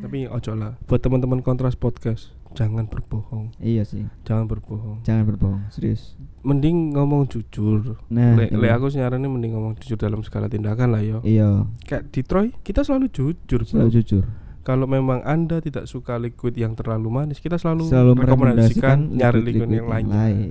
Tapi 0.00 0.18
ojo 0.26 0.52
lah. 0.56 0.74
Buat 0.84 1.00
teman-teman 1.00 1.40
kontras 1.40 1.76
podcast, 1.76 2.34
jangan 2.52 2.84
berbohong. 2.84 3.54
iya 3.58 3.82
sih 3.82 4.04
Jangan 4.22 4.44
berbohong. 4.44 5.02
jangan 5.02 5.24
berbohong 5.24 5.62
serius 5.68 6.18
Mending 6.40 6.92
ngomong 6.92 7.26
jujur. 7.26 8.00
nah 8.08 8.34
iya. 8.34 8.50
lek 8.50 8.72
aku 8.72 8.90
nyaranin 8.90 9.28
mending 9.28 9.52
ngomong 9.52 9.76
jujur 9.76 9.96
dalam 9.96 10.20
segala 10.20 10.46
tindakan 10.46 10.90
lah 10.90 11.00
yo. 11.00 11.18
iya 11.20 11.64
Kayak 11.82 12.08
di 12.08 12.20
Troy, 12.20 12.48
kita 12.60 12.80
selalu 12.80 13.06
jujur, 13.08 13.36
bro. 13.58 13.66
selalu 13.66 13.90
jujur 13.94 14.24
kalau 14.60 14.84
memang 14.84 15.24
anda 15.24 15.56
tidak 15.58 15.88
suka 15.88 16.14
liquid 16.14 16.52
yang 16.52 16.76
terlalu 16.76 17.08
manis 17.08 17.40
kita 17.40 17.56
selalu, 17.56 17.88
Selalu 17.88 18.12
merekomendasikan 18.14 19.08
nyari 19.08 19.40
liquid, 19.40 19.66
liquid-liquid 19.66 19.72
yang 19.72 19.88
lain. 19.88 20.06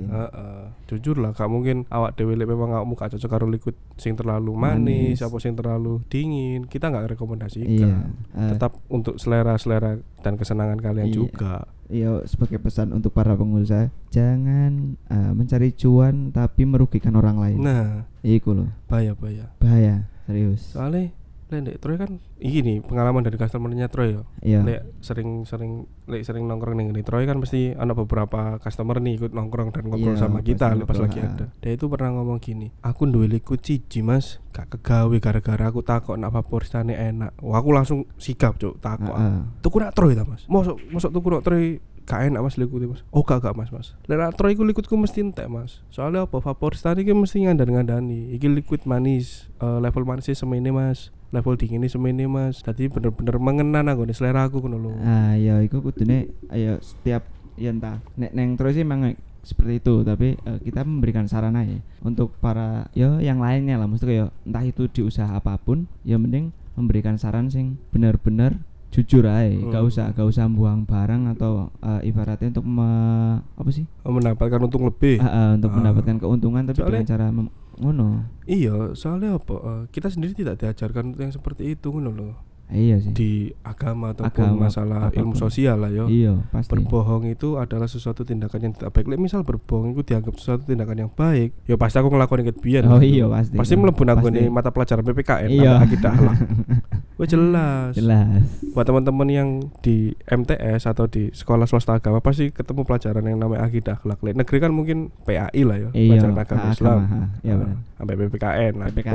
Heeh. 0.09 0.61
jujur 0.89 1.15
lah 1.15 1.31
gak 1.31 1.45
mungkin 1.45 1.85
awak 1.87 2.17
dewe 2.17 2.33
memang 2.35 2.73
awakmu 2.73 2.97
gak 2.97 3.13
cocok 3.13 3.29
karo 3.29 3.45
liquid 3.45 3.77
sing 3.95 4.17
terlalu 4.17 4.49
manis, 4.51 5.13
Manis. 5.13 5.21
apa 5.21 5.37
sing 5.37 5.53
terlalu 5.53 6.01
dingin 6.03 6.65
kita 6.65 6.89
nggak 6.89 7.13
rekomendasikan 7.13 7.69
Iya. 7.69 7.97
eh, 8.33 8.49
tetap 8.49 8.81
untuk 8.87 9.21
selera-selera 9.21 10.01
dan 10.17 10.33
kesenangan 10.33 10.81
kalian 10.81 11.05
Iya. 11.05 11.15
juga 11.15 11.69
Iya 11.89 12.21
sebagai 12.23 12.61
pesan 12.61 12.93
untuk 12.93 13.09
para 13.11 13.33
pengusaha 13.33 13.89
jangan 14.13 14.93
eh, 15.09 15.31
mencari 15.33 15.73
cuan 15.73 16.29
tapi 16.29 16.61
merugikan 16.61 17.17
orang 17.17 17.41
lain. 17.41 17.57
nah 17.59 18.05
Iku 18.21 18.53
loh 18.53 18.69
bahaya 18.85 19.17
bahaya 19.17 19.49
bahaya 19.57 19.95
serius. 20.23 20.69
soalnya 20.69 21.09
Lek 21.49 21.81
Troy 21.81 21.97
kan 21.97 22.21
ini 22.37 22.77
pengalaman 22.77 23.25
dari 23.25 23.33
customernya 23.41 23.89
Troy 23.89 24.13
ya 24.13 24.21
Iya. 24.45 24.59
Lek 24.61 24.81
sering-sering 25.01 25.89
lek 26.05 26.21
sering 26.21 26.45
nongkrong 26.45 26.77
ning 26.77 26.93
ngene 26.93 27.01
Troy 27.01 27.25
kan 27.25 27.41
mesti 27.41 27.73
ada 27.73 27.97
beberapa 27.97 28.61
customer 28.61 29.01
nih 29.01 29.17
ikut 29.17 29.31
nongkrong 29.33 29.73
dan 29.73 29.89
ngobrol 29.89 30.13
Iya, 30.13 30.21
sama 30.21 30.45
kita 30.45 30.69
pasti 30.69 30.77
lek 30.77 30.85
pas 30.85 30.97
ngobrol, 31.01 31.05
lagi 31.09 31.19
ada. 31.25 31.45
Dia 31.57 31.71
itu 31.73 31.85
pernah 31.89 32.09
ngomong 32.13 32.37
gini, 32.37 32.67
"Aku 32.85 33.09
duwe 33.09 33.25
liquid 33.25 33.65
siji, 33.65 34.05
Mas. 34.05 34.37
Gak 34.53 34.77
kegawe 34.77 35.17
gara-gara 35.17 35.65
aku 35.73 35.81
takut 35.81 36.15
nak 36.21 36.37
vaporistane 36.37 36.93
enak." 36.93 37.33
Wah, 37.41 37.57
aku 37.57 37.69
langsung 37.73 38.05
sikap, 38.21 38.61
Cuk, 38.61 38.77
takut. 38.77 39.09
Heeh. 39.09 39.41
Tuku 39.65 39.81
nak 39.81 39.97
Troy 39.97 40.13
ta, 40.13 40.23
Mas? 40.29 40.45
Mosok 40.45 40.77
mosok 40.93 41.09
tuku 41.09 41.27
nak 41.33 41.41
Troy 41.41 41.81
gak 42.05 42.25
enak 42.25 42.41
Mas 42.41 42.57
liquid 42.57 42.89
Mas. 42.89 43.01
Oh, 43.13 43.21
gak 43.25 43.41
gak 43.41 43.53
Mas, 43.57 43.69
Mas. 43.73 43.97
Lek 44.05 44.17
nak 44.21 44.37
Troy 44.37 44.53
iku 44.53 44.65
liquidku 44.65 44.93
mesti 44.97 45.25
entek, 45.25 45.49
Mas. 45.49 45.81
Soalnya 45.89 46.29
apa? 46.29 46.37
Vaporistane 46.41 47.01
iki 47.01 47.13
mesti 47.13 47.45
ngandani-ngandani. 47.45 48.33
Iki 48.37 48.47
liquid 48.49 48.85
manis, 48.85 49.49
eh, 49.61 49.77
level 49.81 50.05
manisnya 50.05 50.37
semene, 50.37 50.69
Mas. 50.69 51.09
Level 51.29 51.53
dinginnya 51.55 51.87
semene, 51.87 52.25
Mas. 52.25 52.59
Jadi 52.59 52.87
bener-bener 52.87 53.35
mengenang 53.37 53.85
aku 53.87 54.01
nih 54.03 54.13
selera 54.13 54.43
aku 54.43 54.59
ngono 54.59 54.77
lho. 54.79 54.91
Ah 54.99 55.33
ya 55.33 55.59
iku 55.59 55.79
kudune 55.79 56.27
ayo 56.49 56.77
setiap 56.79 57.25
ya 57.53 57.69
entah 57.69 57.99
nek 58.15 58.31
neng 58.31 58.55
terus 58.55 58.73
sih 58.73 58.81
emang 58.81 59.13
seperti 59.41 59.79
itu 59.79 60.01
tapi 60.01 60.35
eh, 60.37 60.59
kita 60.59 60.81
memberikan 60.81 61.25
saran 61.25 61.53
aja 61.53 61.75
untuk 62.01 62.33
para 62.35 62.87
yo 62.93 63.19
yang 63.19 63.37
lainnya 63.37 63.75
lah 63.75 63.85
maksudnya 63.85 64.15
yo 64.17 64.27
entah 64.43 64.63
itu 64.63 64.87
di 64.87 65.01
usaha 65.01 65.29
apa 65.29 65.55
pun 65.57 65.83
ya 66.01 66.15
mending 66.15 66.49
memberikan 66.73 67.15
saran 67.15 67.47
sing 67.47 67.75
benar-benar 67.89 68.59
jujur 68.89 69.21
aja 69.21 69.51
gak 69.69 69.75
Hmm. 69.77 69.85
usah 69.85 70.05
gak 70.09 70.25
usah 70.25 70.47
buang 70.47 70.81
barang 70.83 71.29
atau 71.29 71.67
eh, 71.77 72.07
ibaratnya 72.07 72.49
untuk 72.49 72.65
me- 72.65 73.39
apa 73.53 73.69
sih 73.69 73.85
mendapatkan 74.01 74.59
untung 74.59 74.83
lebih. 74.83 75.19
Ah, 75.19 75.27
ah, 75.27 75.49
untuk 75.53 75.69
Ah. 75.69 75.75
mendapatkan 75.77 76.15
keuntungan 76.17 76.63
tapi 76.63 76.77
Soalnya- 76.77 76.91
dengan 76.97 77.07
cara 77.07 77.25
mem- 77.29 77.53
ngono 77.79 78.27
Iya, 78.43 78.93
soalnya 78.93 79.35
apa? 79.35 79.55
eh, 79.55 79.83
kita 79.89 80.09
sendiri 80.09 80.33
tidak 80.33 80.57
diajarkan 80.57 81.13
yang 81.15 81.29
seperti 81.29 81.73
itu 81.73 81.89
ngono 81.89 82.11
loh. 82.11 82.33
Iya 82.69 83.01
sih 83.01 83.09
Di 83.09 83.31
agama 83.59 84.13
ataupun 84.13 84.29
Agama, 84.45 84.69
masalah 84.69 85.09
ilmu 85.09 85.33
apa 85.33 85.33
pun. 85.33 85.41
sosial 85.41 85.81
lah 85.81 85.89
yo. 85.89 86.05
iya 86.05 86.37
pasti 86.49 86.69
Berbohong 86.69 87.25
itu 87.25 87.57
adalah 87.57 87.89
sesuatu 87.89 88.21
tindakan 88.21 88.61
yang 88.61 88.73
tidak 88.77 88.93
baik. 88.93 89.09
Lek 89.09 89.17
misal 89.17 89.41
berbohong 89.41 89.89
itu 89.91 90.05
dianggap 90.05 90.37
sesuatu 90.37 90.63
tindakan 90.63 90.97
yang 90.99 91.09
baik, 91.09 91.49
ya 91.65 91.75
pasti 91.75 91.97
aku 91.97 92.13
ngelakuin 92.13 92.45
biyen. 92.53 92.85
oh 92.85 93.01
iya 93.01 93.25
pasti 93.25 93.57
Pasti 93.57 93.73
nang 94.05 94.21
Pasti. 94.21 94.29
gone 94.29 94.53
mata 94.53 94.69
pelajaran 94.69 95.01
PPKN 95.01 95.49
iya 95.49 95.81
namanya 95.81 95.81
akidah 95.81 96.13
Wah 97.19 97.27
jelas. 97.27 97.99
jelas 97.99 98.47
Buat 98.71 98.87
teman-teman 98.87 99.27
yang 99.27 99.49
di 99.83 100.15
MTS 100.23 100.87
atau 100.87 101.03
di 101.11 101.35
sekolah 101.35 101.67
swasta 101.67 101.99
agama 101.99 102.23
pasti 102.23 102.47
ketemu 102.47 102.87
pelajaran 102.87 103.27
yang 103.27 103.43
namanya 103.43 103.67
akidah 103.67 103.99
akhlak. 103.99 104.23
Negeri 104.23 104.57
kan 104.63 104.71
mungkin 104.71 105.11
PAI 105.27 105.67
lah 105.67 105.77
ya, 105.83 105.89
iya 105.91 106.15
pelajaran 106.15 106.39
agama 106.39 106.65
Islam. 106.71 106.99
ha, 107.03 107.19
iya 107.43 107.53
Nah, 107.59 107.59
benar 107.59 107.77
sampai 107.99 108.15
PPKN 108.15 108.73
lah, 108.79 108.87
PPKN 108.95 109.11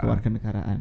kewarganegaraan. 0.00 0.78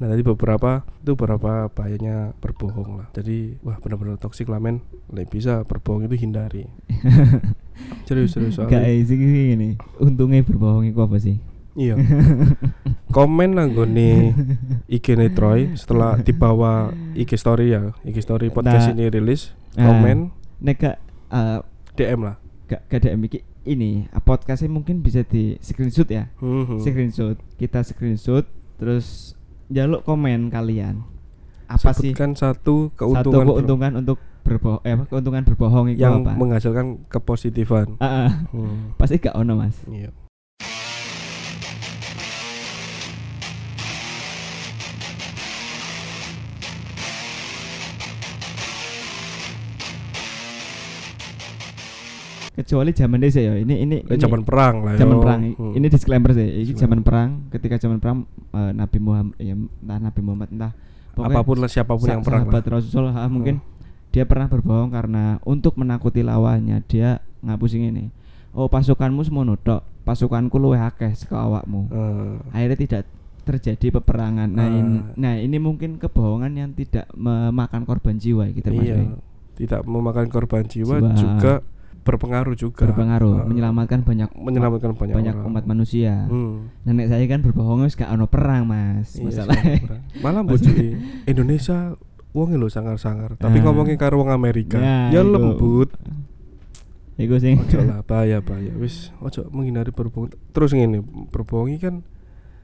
Nah 0.00 0.06
tadi 0.08 0.22
beberapa 0.24 0.70
itu 1.04 1.12
beberapa 1.12 1.68
bahayanya 1.68 2.32
berbohong 2.40 3.04
lah. 3.04 3.06
Jadi 3.12 3.60
wah 3.60 3.76
benar-benar 3.76 4.16
toksik 4.16 4.48
lah 4.48 4.56
men. 4.56 4.80
Lek 5.12 5.28
bisa 5.28 5.68
berbohong 5.68 6.08
itu 6.08 6.16
hindari. 6.16 6.64
serius 8.08 8.32
serius 8.32 8.56
Gak 8.56 8.72
soalnya. 8.72 9.04
sih 9.04 9.16
gini. 9.20 9.76
Untungnya 10.00 10.40
berbohong 10.40 10.88
itu 10.88 10.96
apa 10.96 11.20
sih? 11.20 11.36
Iya. 11.76 11.94
Komen 13.16 13.54
lah 13.54 13.68
nih 13.68 14.32
IG 14.88 15.14
nih 15.14 15.30
Troy 15.32 15.72
setelah 15.76 16.18
dibawa 16.26 16.90
IG 17.12 17.36
story 17.36 17.72
ya, 17.72 17.92
IG 18.02 18.20
story 18.20 18.48
podcast 18.48 18.90
Nah. 18.90 18.94
ini 18.96 19.04
rilis. 19.08 19.52
Nah. 19.76 19.92
Komen 19.92 20.32
Nek 20.56 20.76
gak 20.80 20.96
eh, 21.30 21.58
DM 21.94 22.20
lah. 22.24 22.36
gak 22.66 22.80
gak 22.90 22.98
ada 22.98 23.14
iki 23.14 23.44
ini 23.62 24.08
eh, 24.08 24.22
podcastnya 24.24 24.66
mungkin 24.66 25.00
bisa 25.00 25.22
di 25.22 25.54
screenshot 25.60 26.08
ya. 26.08 26.32
Hmm. 26.40 26.80
Screenshot. 26.80 27.36
Kita 27.56 27.84
screenshot 27.84 28.48
terus 28.76 29.36
jaluk 29.68 30.02
komen 30.02 30.48
kalian. 30.48 31.04
Apa 31.66 31.92
sih 31.92 32.10
Sebutkan 32.14 32.32
satu 32.34 32.88
satu 32.88 32.96
keuntungan 32.96 33.44
ber- 33.44 33.54
keuntungan 33.58 33.92
untuk 34.00 34.18
berbohong 34.46 34.82
eh 34.86 34.94
keuntungan 35.10 35.42
berbohong 35.42 35.86
itu 35.90 35.98
yang 35.98 36.22
apa? 36.22 36.38
menghasilkan 36.38 37.02
kepositifan. 37.06 37.98
Ah, 37.98 38.26
ah. 38.26 38.30
Hmm. 38.54 38.94
pasti 38.94 39.18
gak 39.18 39.34
ono 39.34 39.58
Mas. 39.58 39.76
Iya. 39.86 40.10
Kecuali 52.56 52.90
zaman 52.90 53.20
desa 53.20 53.38
ya. 53.38 53.52
Ini 53.54 53.74
ini 53.78 53.96
Lek 54.00 54.10
ini- 54.10 54.22
zaman 54.22 54.40
perang 54.40 54.80
lah 54.80 54.96
zaman 54.96 55.16
perang 55.20 55.40
Hmm. 55.52 55.72
ini 55.72 55.86
disclaimer 55.86 56.32
sih 56.32 56.48
ini 56.58 56.72
zaman 56.72 57.00
perang 57.00 57.46
ketika 57.50 57.76
zaman 57.76 58.00
perang 58.00 58.24
eh, 58.50 58.72
Nabi 58.72 58.96
Muhammad 58.96 59.36
ya 59.36 59.52
entah 59.52 59.98
Nabi 60.00 60.20
Muhammad 60.20 60.48
entah 60.50 60.72
apa 61.14 61.40
pun 61.42 61.56
lah 61.56 61.68
siapa 61.68 61.92
pun 61.92 62.04
yang 62.06 62.20
perang 62.20 62.44
sahabat 62.44 62.62
lah. 62.62 62.72
Rasul 62.74 63.04
ah, 63.06 63.24
mungkin 63.26 63.60
dia 64.08 64.24
pernah 64.24 64.44
berbohong 64.46 64.88
karena 64.90 65.36
untuk 65.42 65.76
menakuti 65.76 66.20
lawannya 66.20 66.80
dia 66.82 67.20
ngapusin 67.40 67.88
ini 67.90 68.04
oh 68.50 68.66
pasukanmu 68.66 69.20
semono 69.20 69.54
tok 69.54 69.84
pasukanku 70.02 70.56
luwih 70.56 70.80
akeh 70.82 71.12
saka 71.12 71.36
awakmu 71.38 71.88
Eh, 71.88 72.32
akhirnya 72.50 72.78
tidak 72.78 73.02
terjadi 73.42 73.86
peperangan 73.94 74.48
nah 74.48 74.66
ini, 74.66 74.96
Ah. 74.98 75.12
nah 75.14 75.34
ini 75.34 75.56
mungkin 75.56 75.96
kebohongan 75.96 76.52
yang 76.52 76.70
tidak 76.72 77.04
memakan 77.12 77.84
korban 77.84 78.16
jiwa 78.16 78.48
gitu 78.48 78.68
Mas 78.70 78.80
iya. 78.82 78.96
Tidak 79.54 79.84
memakan 79.84 80.26
korban 80.26 80.64
jiwa 80.64 80.98
Jiwa. 80.98 81.12
juga 81.14 81.54
berpengaruh 82.06 82.54
juga. 82.54 82.86
berpengaruh 82.86 83.42
Eh, 83.42 83.46
menyelamatkan 83.50 84.06
banyak 84.06 84.30
menyelamatkan 84.32 84.94
banyak, 84.94 85.12
banyak 85.12 85.34
orang. 85.34 85.48
umat 85.50 85.64
manusia 85.66 86.30
Hmm. 86.30 86.70
Nenek 86.86 87.10
saya 87.10 87.26
kan 87.26 87.42
berbohong 87.42 87.82
wis 87.82 87.98
gak 87.98 88.08
ono 88.08 88.30
perang, 88.30 88.62
Mas. 88.64 89.18
Iya, 89.18 89.42
Masalah. 89.42 89.58
Malah 90.22 90.42
bojoke 90.46 90.94
Indonesia 91.26 91.98
wong 92.30 92.54
lho 92.54 92.68
sangar-sangar, 92.68 93.34
tapi 93.34 93.58
Nah. 93.58 93.64
ngomongin 93.66 93.98
karo 93.98 94.22
wong 94.22 94.30
Amerika. 94.30 94.78
Nah, 94.78 95.10
ya 95.10 95.20
iku. 95.20 95.34
lembut. 95.34 95.90
Iku 97.16 97.40
sing 97.40 97.56
Ojo 97.58 97.80
lah 97.80 98.04
bahaya 98.04 98.44
bahaya. 98.44 98.76
Wis 98.76 99.08
ojo 99.18 99.48
menghindari 99.48 99.88
berbohong. 99.88 100.36
Terus 100.52 100.76
ngene, 100.76 101.00
berbohong 101.32 101.72
kan 101.80 102.04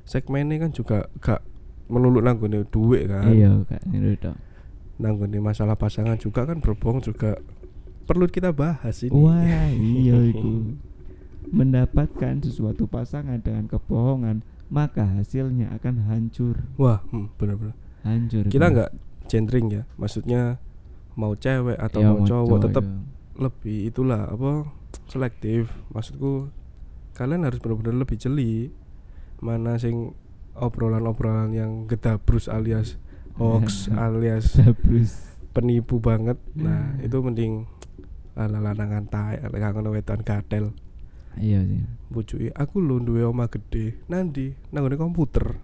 segmennya 0.05 0.61
kan 0.61 0.71
juga 0.71 1.09
gak 1.19 1.41
melulu 1.89 2.21
nanggone 2.21 2.69
duit 2.69 3.09
kan. 3.09 3.33
Iya, 3.33 3.65
Kak. 3.65 3.81
Tok. 4.21 4.37
Nanggone 5.01 5.41
masalah 5.41 5.75
pasangan 5.75 6.21
juga 6.21 6.45
kan 6.45 6.61
berbohong 6.61 7.01
juga 7.01 7.41
perlu 8.13 8.29
kita 8.29 8.53
bahas 8.53 9.01
ini. 9.01 9.17
Wah, 9.17 9.73
iya 9.73 10.17
iku. 10.29 10.77
Mendapatkan 11.59 12.45
sesuatu 12.45 12.85
pasangan 12.85 13.41
dengan 13.41 13.73
kebohongan, 13.73 14.45
maka 14.69 15.05
hasilnya 15.05 15.73
akan 15.81 16.05
hancur. 16.09 16.69
Wah, 16.77 17.01
hmm, 17.09 17.33
bener-bener. 17.41 17.77
Hancur. 18.05 18.53
Kita 18.53 18.69
nggak 18.69 18.91
gendering 19.33 19.69
ya, 19.73 19.83
maksudnya 19.97 20.61
mau 21.17 21.33
cewek 21.33 21.77
atau 21.81 22.01
Iya, 22.01 22.11
mau 22.13 22.25
cowok 22.25 22.59
tetap 22.69 22.85
iya. 22.85 23.01
lebih 23.41 23.79
itulah 23.89 24.29
apa 24.29 24.69
selektif. 25.09 25.73
Maksudku 25.93 26.53
kalian 27.17 27.49
harus 27.49 27.61
benar-benar 27.61 27.97
lebih 28.05 28.17
jeli 28.21 28.73
mana 29.41 29.77
sing 29.81 30.17
obrolan-obrolan 30.57 31.53
yang 31.53 31.85
gedabrus 31.89 32.49
alias 32.49 33.01
hoax 33.37 33.89
alias. 34.05 34.57
Penipu 35.53 36.01
banget. 36.01 36.41
Nah, 36.57 36.97
Hmm. 36.97 37.05
itu 37.05 37.17
mending 37.21 37.53
ala 38.33 38.59
lanangan 38.59 39.05
tae 39.07 39.37
lek 39.39 39.63
ngono 39.73 39.93
wedan 39.93 40.25
gatel. 40.25 40.73
Iya 41.37 41.65
sih. 41.65 41.81
Bojoke 42.13 42.49
aku 42.53 42.77
lho 42.81 43.01
duwe 43.01 43.25
omah 43.25 43.49
gede. 43.49 43.97
Nanti 44.09 44.53
nang 44.73 44.85
komputer. 44.97 45.57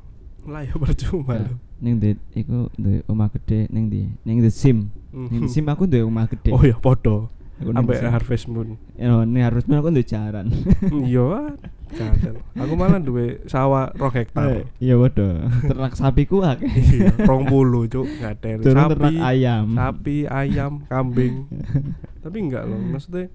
Lah 0.49 0.65
ya 0.65 0.73
percuma 0.77 1.37
Ya, 1.37 1.45
lho. 1.45 1.57
Ning 1.81 2.01
di 2.01 2.11
iku 2.33 2.73
duwe 2.77 3.05
omah 3.05 3.29
gede 3.33 3.69
ning 3.69 3.93
di 3.93 4.09
ning 4.25 4.41
the 4.41 4.49
sim. 4.49 4.89
Ning 5.13 5.45
the 5.45 5.51
sim 5.53 5.69
aku 5.69 5.85
duwe 5.85 6.05
omah 6.09 6.29
gede. 6.29 6.53
Oh 6.53 6.65
ya 6.65 6.77
podo. 6.81 7.29
Ning 7.61 7.75
Ambek. 7.75 8.01
Harvest 8.07 8.47
Moon. 8.49 8.79
Ya, 8.97 9.13
ning 9.29 9.43
Harvest 9.45 9.69
Moon 9.69 9.81
aku 9.81 9.93
duwe 9.93 10.07
jaran. 10.07 10.49
Iya, 11.05 11.53
gatel. 11.91 12.37
Aku 12.55 12.75
malah 12.75 12.99
duwe 12.99 13.41
sawah 13.45 13.89
rong 13.91 14.13
hektar. 14.13 14.69
Iya 14.77 14.95
waduh. 14.95 15.49
Ternak 15.63 15.93
sapiku 15.93 16.41
akeh. 16.41 16.69
Iya, 16.69 17.13
rong 17.23 17.45
puluh 17.45 17.85
cuk. 17.85 18.05
Turun 18.05 18.77
Sapi, 18.79 18.93
ternak 18.93 19.13
ayam. 19.19 19.65
sapi, 19.73 20.17
ayam, 20.25 20.73
kambing. 20.85 21.49
Tapi 22.23 22.37
enggak 22.41 22.65
loh, 22.65 22.77
maksudnya 22.77 23.33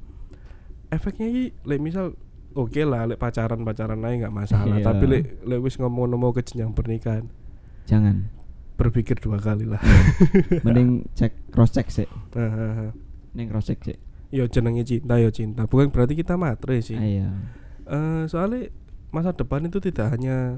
efeknya 0.87 1.25
ini 1.25 1.43
lek 1.63 1.81
misal 1.81 2.13
oke 2.53 2.77
lah 2.79 3.05
lek 3.05 3.17
pacaran 3.17 3.61
pacaran 3.61 3.97
aja 3.99 4.15
nggak 4.19 4.35
masalah 4.35 4.77
Iya. 4.77 4.85
tapi 4.85 5.03
lek 5.09 5.23
lek 5.41 5.57
wis 5.59 5.73
ngomong 5.75 6.13
mau 6.13 6.29
ke 6.29 6.45
jenjang 6.45 6.69
pernikahan 6.69 7.25
Jangan. 7.89 8.29
berpikir 8.77 9.17
dua 9.17 9.41
kali 9.41 9.65
lah 9.65 9.81
mending 10.61 11.09
cek 11.13 11.49
cross 11.49 11.73
check 11.73 11.89
sih 11.89 12.05
ning 13.33 13.49
cross 13.49 13.65
check 13.65 13.81
sih 13.81 13.97
yo 14.29 14.45
jenenge 14.45 14.85
cinta 14.85 15.17
yo 15.17 15.33
cinta 15.33 15.65
bukan 15.65 15.89
berarti 15.89 16.13
kita 16.13 16.37
matre 16.37 16.77
sih 16.79 16.93
iya 16.93 17.33
Eh, 17.87 18.23
soalnya 18.31 18.71
masa 19.13 19.35
depan 19.35 19.67
itu 19.67 19.77
tidak 19.77 20.15
hanya 20.15 20.57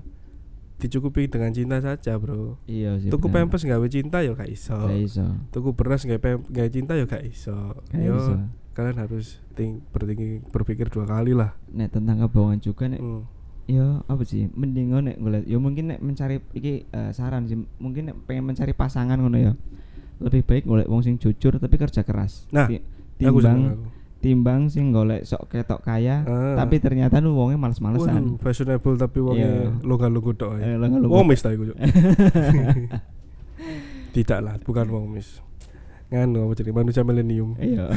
dicukupi 0.75 1.31
dengan 1.31 1.55
cinta 1.55 1.79
saja 1.79 2.19
bro. 2.19 2.59
Iya 2.67 2.99
sih 2.99 3.07
tuku 3.07 3.31
bener. 3.31 3.47
pempes 3.47 3.63
gawe 3.63 3.87
cinta 3.87 4.19
yo 4.21 4.35
gak 4.35 4.51
iso. 4.51 4.75
Gak 4.75 4.99
iso. 4.99 5.25
Tuku 5.55 5.71
beras 5.71 6.03
gawe 6.03 6.19
gawe 6.39 6.69
cinta 6.69 6.99
yo 6.99 7.07
gak 7.07 7.23
iso. 7.23 7.79
Gak 7.91 8.01
yo 8.03 8.15
iso. 8.19 8.33
kalian 8.75 8.99
harus 8.99 9.39
ting 9.55 9.79
bertinggi 9.95 10.43
berpikir 10.51 10.91
dua 10.91 11.07
kali 11.07 11.31
lah. 11.31 11.55
Nek 11.71 11.95
tentang 11.95 12.19
kebohongan 12.27 12.59
juga 12.59 12.91
nek 12.91 12.99
Hmm. 12.99 13.23
ya 13.65 14.03
apa 14.05 14.21
sih 14.27 14.51
mending 14.51 14.91
nek 14.99 15.15
ngeliat. 15.15 15.43
Ya 15.47 15.57
mungkin 15.63 15.95
nek 15.95 16.03
mencari 16.03 16.43
iki 16.51 16.83
eh, 16.91 17.11
saran 17.15 17.47
sih. 17.47 17.55
Mungkin 17.79 18.11
nek 18.11 18.15
pengen 18.27 18.51
mencari 18.51 18.75
pasangan 18.75 19.15
ngono 19.15 19.39
ya. 19.39 19.53
Lebih 20.19 20.43
baik 20.43 20.63
golek 20.67 20.91
wong 20.91 21.07
sing 21.07 21.15
jujur 21.15 21.55
tapi 21.55 21.75
kerja 21.79 22.03
keras. 22.03 22.51
Nah, 22.51 22.67
timbang 23.15 23.79
aku. 23.79 23.87
Timbang 24.17 24.67
sing 24.67 24.89
golek 24.89 25.21
sok 25.21 25.47
ketok 25.47 25.81
kaya 25.81 26.23
Ah. 26.23 26.55
tapi 26.55 26.77
ternyata 26.77 27.17
lu 27.17 27.33
Waduh, 27.33 27.55
males-malesan 27.55 28.37
fashionable 28.37 28.95
tapi 28.95 29.19
wongnya 29.19 29.45
Iya. 29.45 29.69
loga-logo 29.81 30.31
tok 30.31 30.57
Eh, 30.57 30.73
ya. 30.73 30.81
Wong 30.81 31.25
mis 31.25 31.39
ta 31.39 31.49
iku. 31.49 31.69
Tidak 34.11 34.39
lah, 34.39 34.55
bukan 34.57 34.87
wong 34.87 35.05
mis. 35.11 35.43
Nganu 36.07 36.47
apa 36.47 36.53
jadi 36.55 36.71
manusia 36.71 37.01
milenium. 37.01 37.57
iya 37.57 37.89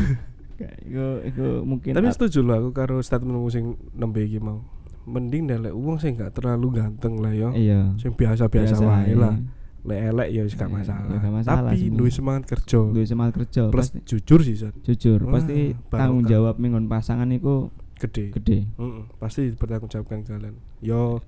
iku 0.59 1.07
iku 1.23 1.47
mungkin 1.63 1.95
Tapi 1.95 2.09
ap- 2.09 2.15
setuju 2.15 2.43
lah 2.43 2.59
aku 2.59 2.71
karo 2.73 2.99
statementmu 2.99 3.47
sing 3.47 3.65
nembe 3.93 4.21
iki 4.21 4.39
mau. 4.39 4.65
Mending 5.05 5.47
nelek 5.47 5.73
wong 5.73 5.97
sing 5.97 6.13
gak 6.15 6.35
terlalu 6.35 6.75
ganteng 6.75 7.17
lah 7.17 7.31
yo. 7.31 7.55
iya 7.55 7.95
Sing 7.97 8.13
biasa-biasa 8.13 8.75
wae 8.77 9.15
lah. 9.15 9.39
Lek 9.81 10.01
elek 10.07 10.29
ya 10.29 10.43
wis 10.43 10.53
gak 10.53 10.67
Iya, 10.67 10.77
masalah. 10.77 11.07
ya 11.07 11.19
gak 11.19 11.35
masalah 11.35 11.71
Tapi 11.71 11.87
duwe 11.89 12.11
semangat 12.11 12.45
kerja. 12.47 12.81
duwe 12.85 13.05
semangat 13.05 13.33
kerja 13.37 13.63
Plus 13.69 13.89
pasti 13.89 13.99
jujur 14.05 14.41
sih 14.41 14.57
San. 14.57 14.75
jujur 14.81 15.21
Wah, 15.23 15.33
pasti 15.35 15.59
tanggung 15.89 16.25
jawab 16.25 16.57
mingon 16.57 16.87
pasangan 16.87 17.29
iku 17.29 17.71
Gede. 17.97 18.31
gede 18.31 18.59
Mm-mm, 18.75 19.11
pasti 19.17 19.51
bertanggung 19.51 19.87
jawabkan 19.89 20.23
kalian. 20.23 20.55
Yo 20.79 21.19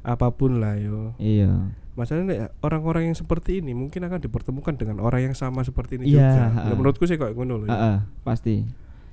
apa 0.00 0.30
pun 0.30 0.56
lah 0.56 0.74
yo. 0.74 1.12
iya 1.16 1.68
Masalahnya 1.92 2.54
orang-orang 2.58 3.10
yang 3.10 3.16
seperti 3.16 3.58
ini 3.58 3.74
mungkin 3.74 4.00
akan 4.00 4.16
dipertemukan 4.18 4.72
dengan 4.72 5.00
orang 5.00 5.20
yang 5.22 5.34
sama 5.34 5.60
seperti 5.60 5.98
ini 5.98 6.14
Iya, 6.14 6.54
juga. 6.54 6.72
menurutku 6.72 7.04
sih 7.04 7.16
kayak 7.16 7.34
ngono 7.34 7.58
loh. 7.58 7.66
ya. 7.66 7.74
Heeh, 7.74 7.96
pasti 8.22 8.62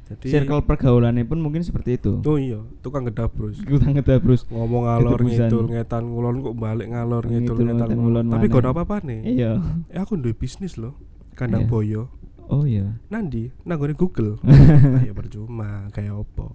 Jadi 0.06 0.30
circle 0.30 0.62
pergaulannya 0.62 1.26
pun 1.26 1.42
mungkin 1.42 1.62
seperti 1.62 1.98
itu 1.98 2.22
Oh 2.22 2.38
iya, 2.38 2.62
tukang 2.80 3.04
gedabrus. 3.04 3.58
kita 3.60 3.90
ngedabrus 3.90 4.46
Ngomong 4.48 4.86
ngalor 4.86 5.18
ngidul 5.20 5.66
ngetan 5.68 6.06
ngulon 6.06 6.36
kok 6.40 6.56
balik 6.56 6.88
ngalor 6.88 7.24
ngidul 7.24 7.58
ngetan 7.60 7.90
ngulon. 7.92 8.26
Tapi 8.28 8.46
gak 8.48 8.66
apa-apa 8.68 9.02
nih. 9.02 9.20
iya 9.26 9.52
Eh 9.88 9.98
aku 9.98 10.14
duwe 10.16 10.32
bisnis 10.32 10.76
loh. 10.76 10.94
Kandang 11.34 11.66
Iya. 11.66 11.70
boyo. 11.70 12.04
oh 12.46 12.62
iya 12.64 13.02
Nandi, 13.08 13.50
nanggone 13.62 13.92
Google. 13.92 14.38
nah, 14.46 15.02
ya 15.02 15.12
percuma, 15.12 15.90
kayak 15.90 16.14
opo. 16.16 16.54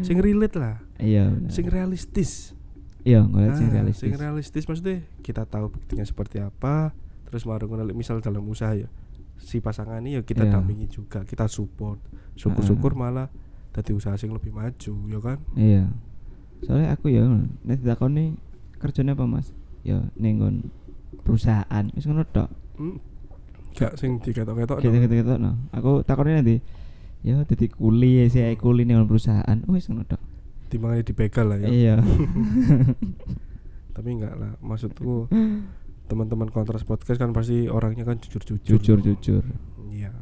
Sing 0.00 0.14
relate 0.16 0.54
lah, 0.54 0.78
iya 0.96 1.26
benar. 1.26 1.50
sing 1.50 1.66
realistis. 1.66 2.54
iya 3.02 3.20
ngeliat 3.20 3.56
sing 3.56 3.66
Ah, 3.66 3.74
realistis 3.74 4.04
Sing 4.04 4.14
realistis 4.14 4.64
maksudnya 4.64 4.96
kita 5.18 5.42
tahu 5.42 5.72
buktinya 5.72 6.04
seperti 6.04 6.38
apa, 6.38 6.94
terus 7.24 7.42
baru 7.42 7.66
ngenali 7.66 7.90
misal 7.92 8.20
dalam 8.20 8.44
usaha 8.44 8.70
ya 8.70 8.86
si 9.38 9.58
pasangan 9.58 9.98
ini 9.98 10.14
ya 10.14 10.22
kita 10.22 10.42
Iya. 10.42 10.52
dampingi 10.52 10.86
juga, 10.86 11.22
kita 11.22 11.46
support. 11.46 11.98
Syukur-syukur 12.34 12.92
malah 12.92 13.30
tadi 13.68 13.90
usaha 13.90 14.14
sing 14.14 14.30
lebih 14.30 14.50
maju, 14.50 14.94
ya 15.06 15.18
kan? 15.18 15.38
iya 15.54 15.86
soalnya 16.58 16.90
aku 16.90 17.06
ya 17.08 17.22
nek 17.62 17.78
ditakoni 17.78 18.34
kerjanya 18.76 19.14
apa 19.14 19.24
mas 19.24 19.54
ya 19.80 20.02
nenggon 20.14 20.66
perusahaan 21.22 21.86
wis 21.92 22.02
ngono 22.02 22.26
tok 22.26 22.50
Hmm. 22.74 22.98
Gak 23.74 23.94
sing 23.94 24.18
diketok-ketok. 24.18 24.82
gitu 24.82 25.34
no. 25.34 25.38
no 25.38 25.50
aku 25.70 26.02
takutnya 26.02 26.38
nanti 26.38 26.58
ya 27.22 27.38
jadi 27.44 27.66
kuli 27.68 28.22
ya 28.22 28.26
sih 28.26 28.42
kuli 28.54 28.82
nih 28.82 28.98
perusahaan 29.04 29.58
oh 29.66 29.74
wis 29.74 29.86
ngono 29.86 30.02
tok 30.04 30.18
Timbangane 30.66 31.02
dibegal 31.02 31.46
lah 31.46 31.58
ya. 31.58 31.68
iya 31.68 31.94
Tapi 33.94 34.08
enggak 34.14 34.34
lah, 34.34 34.54
maksudku 34.58 35.26
teman-teman 36.08 36.48
kontras 36.48 36.82
podcast 36.82 37.16
kan 37.16 37.30
pasti 37.30 37.66
orangnya 37.66 38.02
kan 38.02 38.16
jujur-jujur. 38.16 38.64
jujur 38.64 38.96
loh. 38.96 39.04
jujur 39.06 39.44
Iya. 39.86 40.12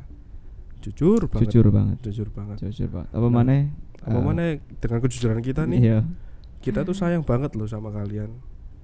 Jujur 0.81 1.21
banget. 1.25 1.41
jujur 1.49 1.67
banget 1.69 1.97
Jujur 2.01 2.29
banget. 2.29 2.59
jujur 2.61 2.89
banget 2.89 3.11
apa 3.11 3.23
Nah, 3.23 3.33
mana 3.33 3.57
Apa 3.99 4.19
mana 4.21 4.45
dengan 4.77 4.99
kejujuran 5.01 5.41
kita 5.41 5.63
nih? 5.65 5.81
iya 5.81 5.99
Kita 6.59 6.83
tuh 6.83 6.93
sayang 6.93 7.23
banget 7.23 7.55
loh 7.55 7.65
sama 7.65 7.91
kalian. 7.91 8.31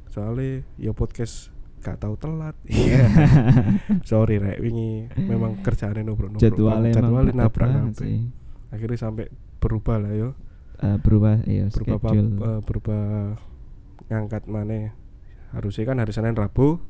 Soalnya 0.08 0.62
ya 0.76 0.90
podcast 0.90 1.50
gak 1.80 1.98
tahu 1.98 2.14
telat. 2.16 2.54
Iya. 2.64 3.06
Sorry 4.08 4.38
rek 4.38 4.58
wingi 4.58 5.10
memang 5.16 5.58
kerjaannya 5.58 6.02
nubruk-nubruk. 6.02 6.42
jadwalnya 6.42 6.94
padat 6.94 7.34
nabrak 7.34 7.70
sih 7.92 8.30
Akhirnya 8.68 8.98
sampai 9.00 9.26
berubah 9.58 9.98
lah 9.98 10.12
yo. 10.12 10.30
Eh, 10.78 10.98
berubah 10.98 11.42
iya 11.44 11.66
Berubah 11.68 11.98
schedule 12.00 12.28
eh, 12.40 12.60
berubah 12.62 13.02
ngangkat 14.04 14.42
mana 14.44 14.90
harusnya 15.50 15.84
kan 15.84 15.96
hari 15.96 16.10
Senin 16.10 16.34
Rabu 16.34 16.82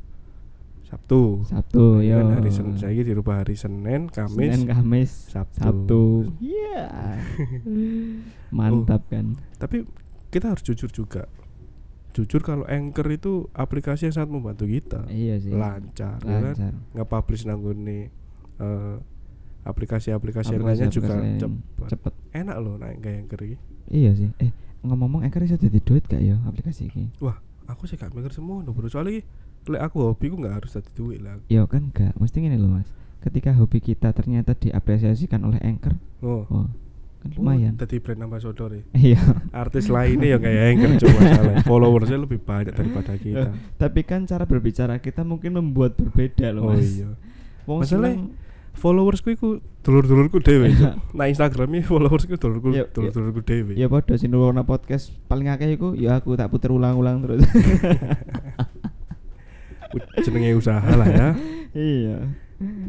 Sabtu. 0.92 1.40
Sabtu 1.48 2.04
ya 2.04 2.20
kan 2.20 2.36
hari 2.36 2.52
Senin. 2.52 2.76
Saya 2.76 3.00
dirubah 3.00 3.40
hari 3.40 3.56
Senin 3.56 4.12
Kamis 4.12 4.36
Senin 4.36 4.68
Kamis 4.68 5.10
Sabtu. 5.32 5.56
Sabtu. 5.64 6.02
Iya. 6.36 6.84
Mantap 8.60 9.08
kan? 9.08 9.40
Tapi 9.56 9.88
kita 10.28 10.52
harus 10.52 10.60
jujur 10.60 10.92
juga. 10.92 11.32
Jujur 12.12 12.44
kalau 12.44 12.68
Anchor 12.68 13.08
itu 13.08 13.48
aplikasi 13.56 14.12
yang 14.12 14.14
sangat 14.20 14.36
membantu 14.36 14.68
kita. 14.68 15.08
Iya 15.08 15.40
sih. 15.40 15.56
Lancar, 15.56 16.20
ya 16.28 16.38
kan? 16.44 16.54
Lancar. 16.60 16.74
Nge-publish 16.92 17.48
nanggone 17.48 18.12
eh, 18.60 18.96
aplikasi-aplikasi 19.64 20.60
yang 20.60 20.68
lainnya 20.68 20.92
juga 20.92 21.16
lain 21.16 21.40
cepet. 21.40 21.88
cepet. 21.88 22.12
Enak 22.36 22.56
loh 22.60 22.76
naik 22.76 23.00
kayak 23.00 23.16
Anchor 23.24 23.40
ini. 23.48 23.56
Iya 23.88 24.12
sih. 24.12 24.28
Eh 24.44 24.52
ngomong-ngomong 24.84 25.24
Anchor 25.24 25.40
bisa 25.40 25.56
jadi 25.56 25.80
duit 25.80 26.04
gak 26.04 26.20
ya 26.20 26.36
aplikasi 26.44 26.92
ini? 26.92 27.08
Wah 27.24 27.40
aku 27.64 27.88
sih 27.88 27.96
gak 27.96 28.12
mikir 28.12 28.36
semua 28.36 28.60
bro. 28.60 28.92
Soalnya 28.92 29.24
lek 29.68 29.80
aku 29.80 30.10
hobiku 30.10 30.34
gak 30.40 30.54
harus 30.58 30.70
jadi 30.74 30.90
duit 30.92 31.18
lah 31.22 31.38
ya 31.46 31.62
kan 31.66 31.90
gak 31.90 32.12
mesti 32.18 32.36
gini 32.38 32.58
loh 32.58 32.80
mas 32.80 32.88
ketika 33.22 33.54
hobi 33.54 33.78
kita 33.78 34.10
ternyata 34.10 34.52
diapresiasikan 34.52 35.38
oleh 35.42 35.62
Anchor 35.62 35.94
oh 36.22 36.42
oh 36.48 36.66
kan 37.22 37.30
lumayan 37.38 37.78
Tadi 37.78 38.02
brand 38.02 38.26
ambassador 38.26 38.74
ya. 38.74 38.82
iya 38.98 39.22
Artis 39.54 39.86
lainnya 39.86 40.34
yang 40.34 40.42
kayak 40.42 40.62
Anchor 40.74 40.90
coba 41.06 41.20
salah. 41.30 41.54
Followersnya 41.70 42.18
lebih 42.18 42.42
banyak 42.42 42.74
daripada 42.74 43.14
kita. 43.14 43.54
tapi 43.78 44.02
kan 44.02 44.26
cara 44.26 44.42
berbicara 44.42 44.98
kita 44.98 45.22
mungkin 45.22 45.54
membuat 45.54 45.94
berbeda 45.94 46.50
loh 46.50 46.66
Oh 46.66 46.74
mas 46.74 46.82
iya. 46.98 47.14
Wong 47.62 47.86
seneng- 47.86 48.34
Followersku 48.72 49.28
iku 49.30 49.60
dulur-dulurku 49.84 50.40
dhewe. 50.40 50.72
Nah 51.18 51.28
Instagramnya 51.28 51.84
followersku 51.84 52.40
dulurku 52.40 52.72
Ya, 52.72 52.82
ya. 52.82 52.90
dulur-dulurku 52.90 53.44
dhewe. 53.44 53.76
ya 53.78 53.86
podo 53.86 54.16
sing 54.18 54.32
podcast 54.66 55.12
paling 55.28 55.46
akeh 55.46 55.76
iku 55.76 55.92
ya 55.94 56.18
aku 56.18 56.34
tak 56.34 56.48
puter 56.50 56.72
ulang-ulang 56.72 57.20
terus 57.22 57.44
Jenenge 60.18 60.54
usaha 60.54 60.88
lah 60.88 61.08
ya. 61.08 61.28
iya. 61.74 62.18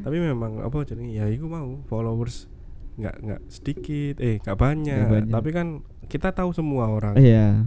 Tapi 0.01 0.17
memang 0.17 0.61
apa 0.61 0.83
jenenge? 0.83 1.13
Ya 1.13 1.25
iku 1.27 1.45
mau 1.45 1.81
followers 1.85 2.47
nggak 2.93 3.15
nggak 3.19 3.41
sedikit 3.47 4.15
eh 4.19 4.37
nggak 4.39 4.53
banyak. 4.55 4.93
Nggak 4.95 5.11
banyak. 5.11 5.31
tapi 5.31 5.49
kan 5.49 5.67
kita 6.05 6.29
tahu 6.29 6.51
semua 6.51 6.87
orang. 6.87 7.15
Iya. 7.15 7.65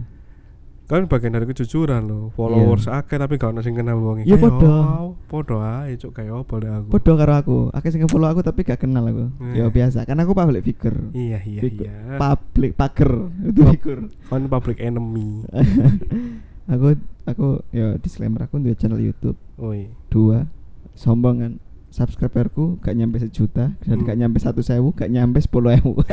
Kan 0.87 1.03
bagian 1.03 1.35
dari 1.35 1.43
kejujuran 1.43 2.07
loh 2.07 2.31
followers 2.31 2.87
akeh 2.87 3.19
tapi 3.19 3.35
gak 3.35 3.51
ono 3.51 3.59
sing 3.59 3.75
kenal 3.75 3.99
wong 3.99 4.23
Iya, 4.23 4.39
Kayak, 4.39 4.55
podo. 4.55 4.71
oh, 4.71 5.07
podo 5.27 5.55
ae 5.59 5.99
cuk 5.99 6.15
kayak 6.15 6.31
apa 6.31 6.53
deh 6.63 6.71
aku? 6.71 6.87
Podo 6.95 7.11
karo 7.19 7.33
aku. 7.35 7.57
Akeh 7.75 7.91
sing 7.91 8.07
follow 8.07 8.23
aku 8.23 8.39
tapi 8.39 8.63
gak 8.63 8.79
kenal 8.79 9.03
aku. 9.03 9.27
Ya 9.51 9.67
Eh. 9.67 9.69
biasa. 9.69 10.07
Kan 10.07 10.15
aku 10.15 10.31
public 10.31 10.63
figure. 10.63 11.11
Iya 11.11 11.43
iya 11.43 11.59
Figur. 11.59 11.91
iya. 11.91 12.15
Public 12.15 12.71
pager. 12.79 13.11
Itu 13.51 13.61
figure. 13.67 14.07
Kan 14.31 14.47
public 14.47 14.79
enemy 14.79 15.43
aku 16.67 16.95
aku 17.23 17.47
ya 17.71 17.95
disclaimer 17.97 18.39
aku 18.41 18.59
duwe 18.59 18.75
channel 18.75 18.99
YouTube 18.99 19.35
Oi. 19.57 19.87
dua 20.07 20.47
sombong 20.93 21.37
kan 21.37 21.53
subscriberku 21.87 22.77
gak 22.77 22.93
nyampe 22.93 23.17
sejuta 23.17 23.71
dan 23.79 23.97
Hmm. 23.97 24.05
gak 24.05 24.17
nyampe 24.17 24.37
satu 24.37 24.59
sewu 24.59 24.91
gak 24.91 25.07
nyampe 25.07 25.39
sepuluh 25.39 25.73
ewu 25.73 25.95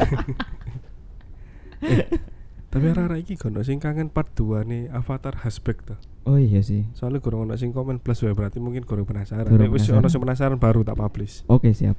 Tapi 2.70 2.90
arah 2.90 3.14
iki 3.14 3.38
gak 3.38 3.54
ono 3.54 3.62
sing 3.62 3.78
kangen 3.78 4.10
part 4.10 4.34
2 4.34 4.66
nih 4.66 4.82
Avatar 4.90 5.46
Hasback 5.46 5.84
tuh. 5.84 5.98
oh 6.24 6.34
iya 6.36 6.58
sih 6.58 6.88
Soalnya 6.90 7.20
kurang 7.20 7.46
ono 7.46 7.54
sing 7.54 7.70
komen 7.70 7.98
plus 7.98 8.18
wae 8.20 8.32
berarti 8.32 8.58
mungkin 8.58 8.82
kurang 8.82 9.04
penasaran. 9.04 9.46
Kurang 9.46 9.70
wis 9.70 9.86
penasaran. 9.86 10.00
ono 10.00 10.08
sing 10.08 10.20
penasaran 10.20 10.58
baru 10.58 10.82
tak 10.82 10.96
publish. 10.96 11.46
oke 11.46 11.70
siap 11.70 11.94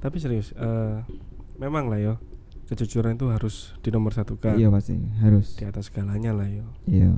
Tapi 0.00 0.16
serius 0.18 0.50
eh 0.54 0.96
memang 1.56 1.86
lah 1.86 2.00
yo 2.00 2.14
kejujuran 2.70 3.18
itu 3.18 3.26
harus 3.28 3.74
di 3.78 3.90
nomor 3.90 4.14
satu 4.14 4.38
kan 4.38 4.54
iya 4.54 4.70
pasti 4.70 4.94
harus. 5.18 5.58
Di 5.58 5.66
atas 5.66 5.90
segalanya 5.90 6.30
lah 6.30 6.46
yo. 6.46 6.66
iya. 6.86 7.10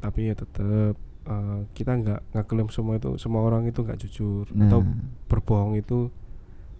Tapi 0.00 0.28
ya 0.28 0.34
tetep 0.34 0.96
eh, 1.24 1.60
kita 1.72 1.92
nggak 1.92 2.20
ngeklaim 2.32 2.68
semua 2.70 2.96
itu 2.96 3.14
semua 3.16 3.44
orang 3.44 3.68
itu 3.68 3.80
nggak 3.80 4.00
jujur. 4.00 4.48
Nah. 4.50 4.66
Atau 4.66 4.80
berbohong 5.26 5.76
itu 5.76 6.08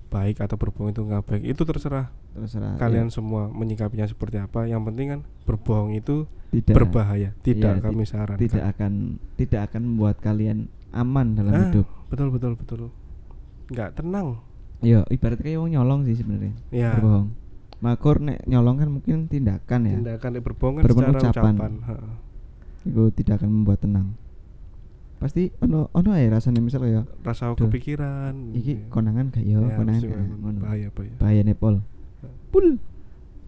baik 0.07 0.39
atau 0.39 0.57
berbohong 0.57 0.91
itu 0.91 1.03
nggak 1.03 1.23
baik 1.23 1.43
itu 1.45 1.63
terserah. 1.63 2.09
Terserah 2.33 2.77
kalian 2.77 3.09
iya. 3.09 3.15
semua 3.15 3.49
menyikapinya 3.49 4.07
seperti 4.07 4.39
apa. 4.39 4.65
Yang 4.65 4.83
penting 4.89 5.07
kan 5.09 5.21
berbohong 5.45 5.93
itu 5.93 6.25
tidak. 6.49 6.75
berbahaya. 6.79 7.31
Tidak 7.43 7.75
Iya, 7.77 7.83
kami 7.83 8.03
sarankan. 8.07 8.41
tidak 8.41 8.65
akan 8.73 8.93
tidak 9.37 9.61
akan 9.69 9.81
membuat 9.85 10.17
kalian 10.19 10.71
aman 10.95 11.37
dalam 11.37 11.53
Ah, 11.53 11.61
hidup. 11.69 11.87
betul 12.09 12.29
betul 12.33 12.53
betul. 12.57 12.81
Nggak 13.69 13.99
tenang. 13.99 14.41
Yo, 14.79 15.03
ibarat 15.09 15.41
kayak 15.41 15.59
wong 15.59 15.73
nyolong 15.73 16.01
sih 16.05 16.15
sebenarnya. 16.15 16.53
ya 16.71 16.93
Berbohong. 16.95 17.29
Makor 17.77 18.19
nek 18.19 18.41
nyolong 18.45 18.77
kan 18.77 18.89
mungkin 18.91 19.17
tindakan 19.27 19.81
ya. 19.85 19.95
tindakan 19.95 20.31
yang 20.33 20.45
berbohong 20.45 20.75
kan 20.77 20.83
Berbohong 20.83 21.13
secara 21.13 21.31
ucapan. 21.31 21.55
ucapan, 21.55 21.73
tidak 23.13 23.35
akan 23.37 23.51
membuat 23.53 23.79
tenang. 23.81 24.09
Pasti 25.17 25.49
ono 25.59 25.89
ono 25.91 26.09
ae 26.13 26.25
rasanya 26.27 26.61
misal 26.61 26.85
ya 26.85 27.03
rasa 27.21 27.51
Duh. 27.51 27.67
kepikiran 27.67 28.53
iki 28.53 28.85
konangan 28.87 29.29
gak 29.29 29.43
yo, 29.43 29.61
Ya, 29.63 29.73
konangan 29.75 30.03
gak 30.03 30.13
memang 30.15 30.41
ngono. 30.43 30.59
bahaya 30.61 30.89
bahaya 30.91 31.15
Bahaya 31.17 31.43
nepol. 31.43 31.75
Pul. 32.49 32.77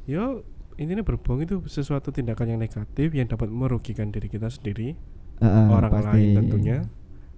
yo 0.04 0.40
intinya 0.74 1.02
berbohong 1.02 1.42
itu 1.42 1.60
sesuatu 1.66 2.08
tindakan 2.08 2.48
yang 2.50 2.60
negatif 2.60 3.12
yang 3.12 3.26
dapat 3.26 3.48
merugikan 3.48 4.08
diri 4.08 4.26
kita 4.26 4.48
sendiri 4.48 4.96
Heeh, 5.38 5.66
orang 5.68 5.92
pasti. 5.92 6.08
lain 6.08 6.28
tentunya 6.38 6.78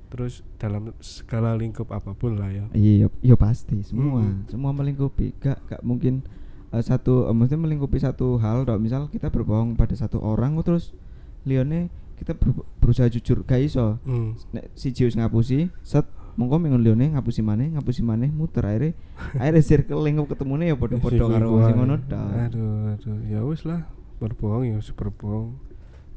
terus 0.07 0.43
dalam 0.57 0.91
segala 0.99 1.55
lingkup 1.55 1.87
apa 1.89 2.13
pun 2.13 2.35
lah 2.35 2.49
ya 2.49 2.67
Iya, 2.71 3.11
iya 3.21 3.35
pasti 3.35 3.79
semua, 3.81 4.23
Mm-mm. 4.23 4.47
semua 4.47 4.71
melingkupi. 4.71 5.35
Gak 5.37 5.59
gak 5.67 5.83
mungkin 5.83 6.23
eh, 6.71 6.81
satu, 6.81 7.27
eh, 7.27 7.33
maksudnya 7.33 7.61
melingkupi 7.61 7.97
satu 7.97 8.37
hal. 8.37 8.63
Dok. 8.63 8.79
Misal 8.79 9.07
kita 9.07 9.29
berbohong 9.29 9.75
pada 9.75 9.93
satu 9.93 10.19
orang, 10.19 10.55
terus 10.61 10.95
lione 11.43 11.89
kita 12.15 12.33
ber- 12.33 12.53
berusaha 12.79 13.09
jujur, 13.09 13.43
gak 13.43 13.61
iso. 13.61 13.97
Hmm. 14.03 14.37
Nek 14.51 14.71
si 14.75 14.91
Jius 14.91 15.15
ngapusi, 15.15 15.73
set 15.81 16.05
mongko 16.33 16.57
minggu 16.59 16.79
lione 16.79 17.11
ngapusi 17.11 17.41
maneh, 17.41 17.69
ngapusi 17.71 18.01
maneh, 18.01 18.29
muter 18.29 18.63
akhirnya 18.63 18.93
akhirnya 19.37 19.61
circle 19.61 20.01
lingkup 20.01 20.29
ketemune 20.29 20.65
ya 20.65 20.75
podo-podo 20.75 21.27
karo 21.27 21.65
sing 21.65 21.77
ngono 21.77 21.97
aduh 22.01 22.95
aduh 22.95 23.19
ya 23.27 23.41
wis 23.43 23.65
lah 23.65 23.85
berbohong 24.17 24.65
ya 24.65 24.79
wis 24.79 24.89
berbohong 24.91 25.59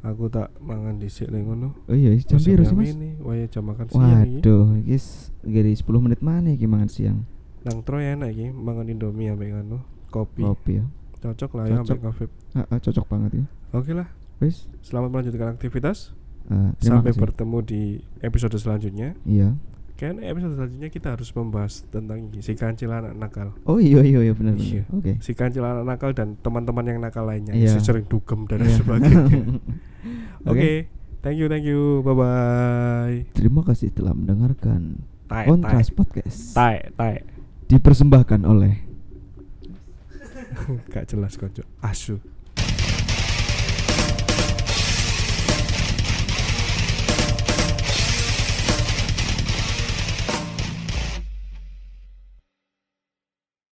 aku 0.01 0.29
tak 0.29 0.53
mangan 0.59 0.95
dhisik 0.95 1.27
ning 1.27 1.43
ngono 1.43 1.75
Oh 1.87 1.95
iya, 1.97 2.13
jam 2.19 2.37
biru 2.37 2.61
sih 2.61 2.71
Mas? 2.73 2.93
ini 2.93 3.19
waya 3.19 3.47
jam 3.47 3.63
makan 3.63 3.87
siang 3.89 4.23
Waduh, 4.37 4.65
iki 4.79 4.95
s- 4.95 5.31
gini 5.41 5.71
10 5.71 5.83
menit 5.99 6.19
mana 6.19 6.51
iki 6.51 6.67
mangan 6.67 6.87
siang? 6.87 7.17
nang 7.63 7.79
Troy 7.81 8.03
enak 8.05 8.31
iki 8.31 8.47
mangan 8.49 8.85
indomie 8.85 9.27
ambek 9.27 9.49
ngono 9.51 9.81
kopi 10.13 10.41
Kopi 10.41 10.71
ya. 10.77 10.85
cocok 11.19 11.51
lah 11.53 11.63
ya 11.65 11.75
Cocok. 11.81 11.97
kopi 12.03 12.23
Heeh, 12.53 12.77
cocok 12.79 13.05
banget 13.07 13.31
ya. 13.33 13.45
oke 13.73 13.91
lah 13.91 14.07
Wis, 14.37 14.67
selamat 14.81 15.09
melanjutkan 15.09 15.49
aktivitas 15.51 16.13
terima 16.77 16.99
sampai 16.99 17.09
kasih. 17.09 17.21
bertemu 17.21 17.57
di 17.63 17.81
episode 18.19 18.53
selanjutnya 18.55 19.17
Iya. 19.23 19.55
Kayaknya 19.93 20.23
episode 20.27 20.53
selanjutnya 20.53 20.89
kita 20.89 21.07
harus 21.09 21.29
membahas 21.31 21.73
tentang 21.85 22.17
si 22.35 22.53
kancil 22.53 22.89
anak 22.89 23.13
nakal 23.13 23.55
Oh 23.63 23.77
iya 23.77 24.01
iya 24.01 24.19
iya 24.21 24.33
benar 24.33 24.53
Iya. 24.53 24.83
Oke. 24.89 25.15
si 25.17 25.31
kancil 25.31 25.63
anak 25.63 25.87
nakal 25.87 26.11
dan 26.11 26.35
teman-teman 26.35 26.83
yang 26.83 26.99
nakal 26.99 27.23
lainnya 27.23 27.53
Iya. 27.53 27.71
si 27.71 27.79
sering 27.79 28.03
dugem 28.03 28.43
dan 28.43 28.61
Iya. 28.61 28.75
sebagainya 28.75 29.23
oke 30.43 30.51
Oke. 30.51 30.71
thank 31.21 31.37
you 31.37 31.47
thank 31.47 31.63
you 31.63 32.01
bye 32.01 32.11
bye 32.11 33.17
Terima 33.31 33.63
kasih 33.63 33.89
telah 33.89 34.11
mendengarkan 34.11 34.99
tai 35.23 35.47
Kontras 35.47 35.87
Podcast. 35.89 36.51
tai 36.51 36.91
tai 36.91 37.23
Dipersembahkan 37.63 38.43
oleh 38.43 38.92
gak 40.93 41.07
jelas 41.09 41.37
kocok. 41.37 41.65
Asu 41.81 42.19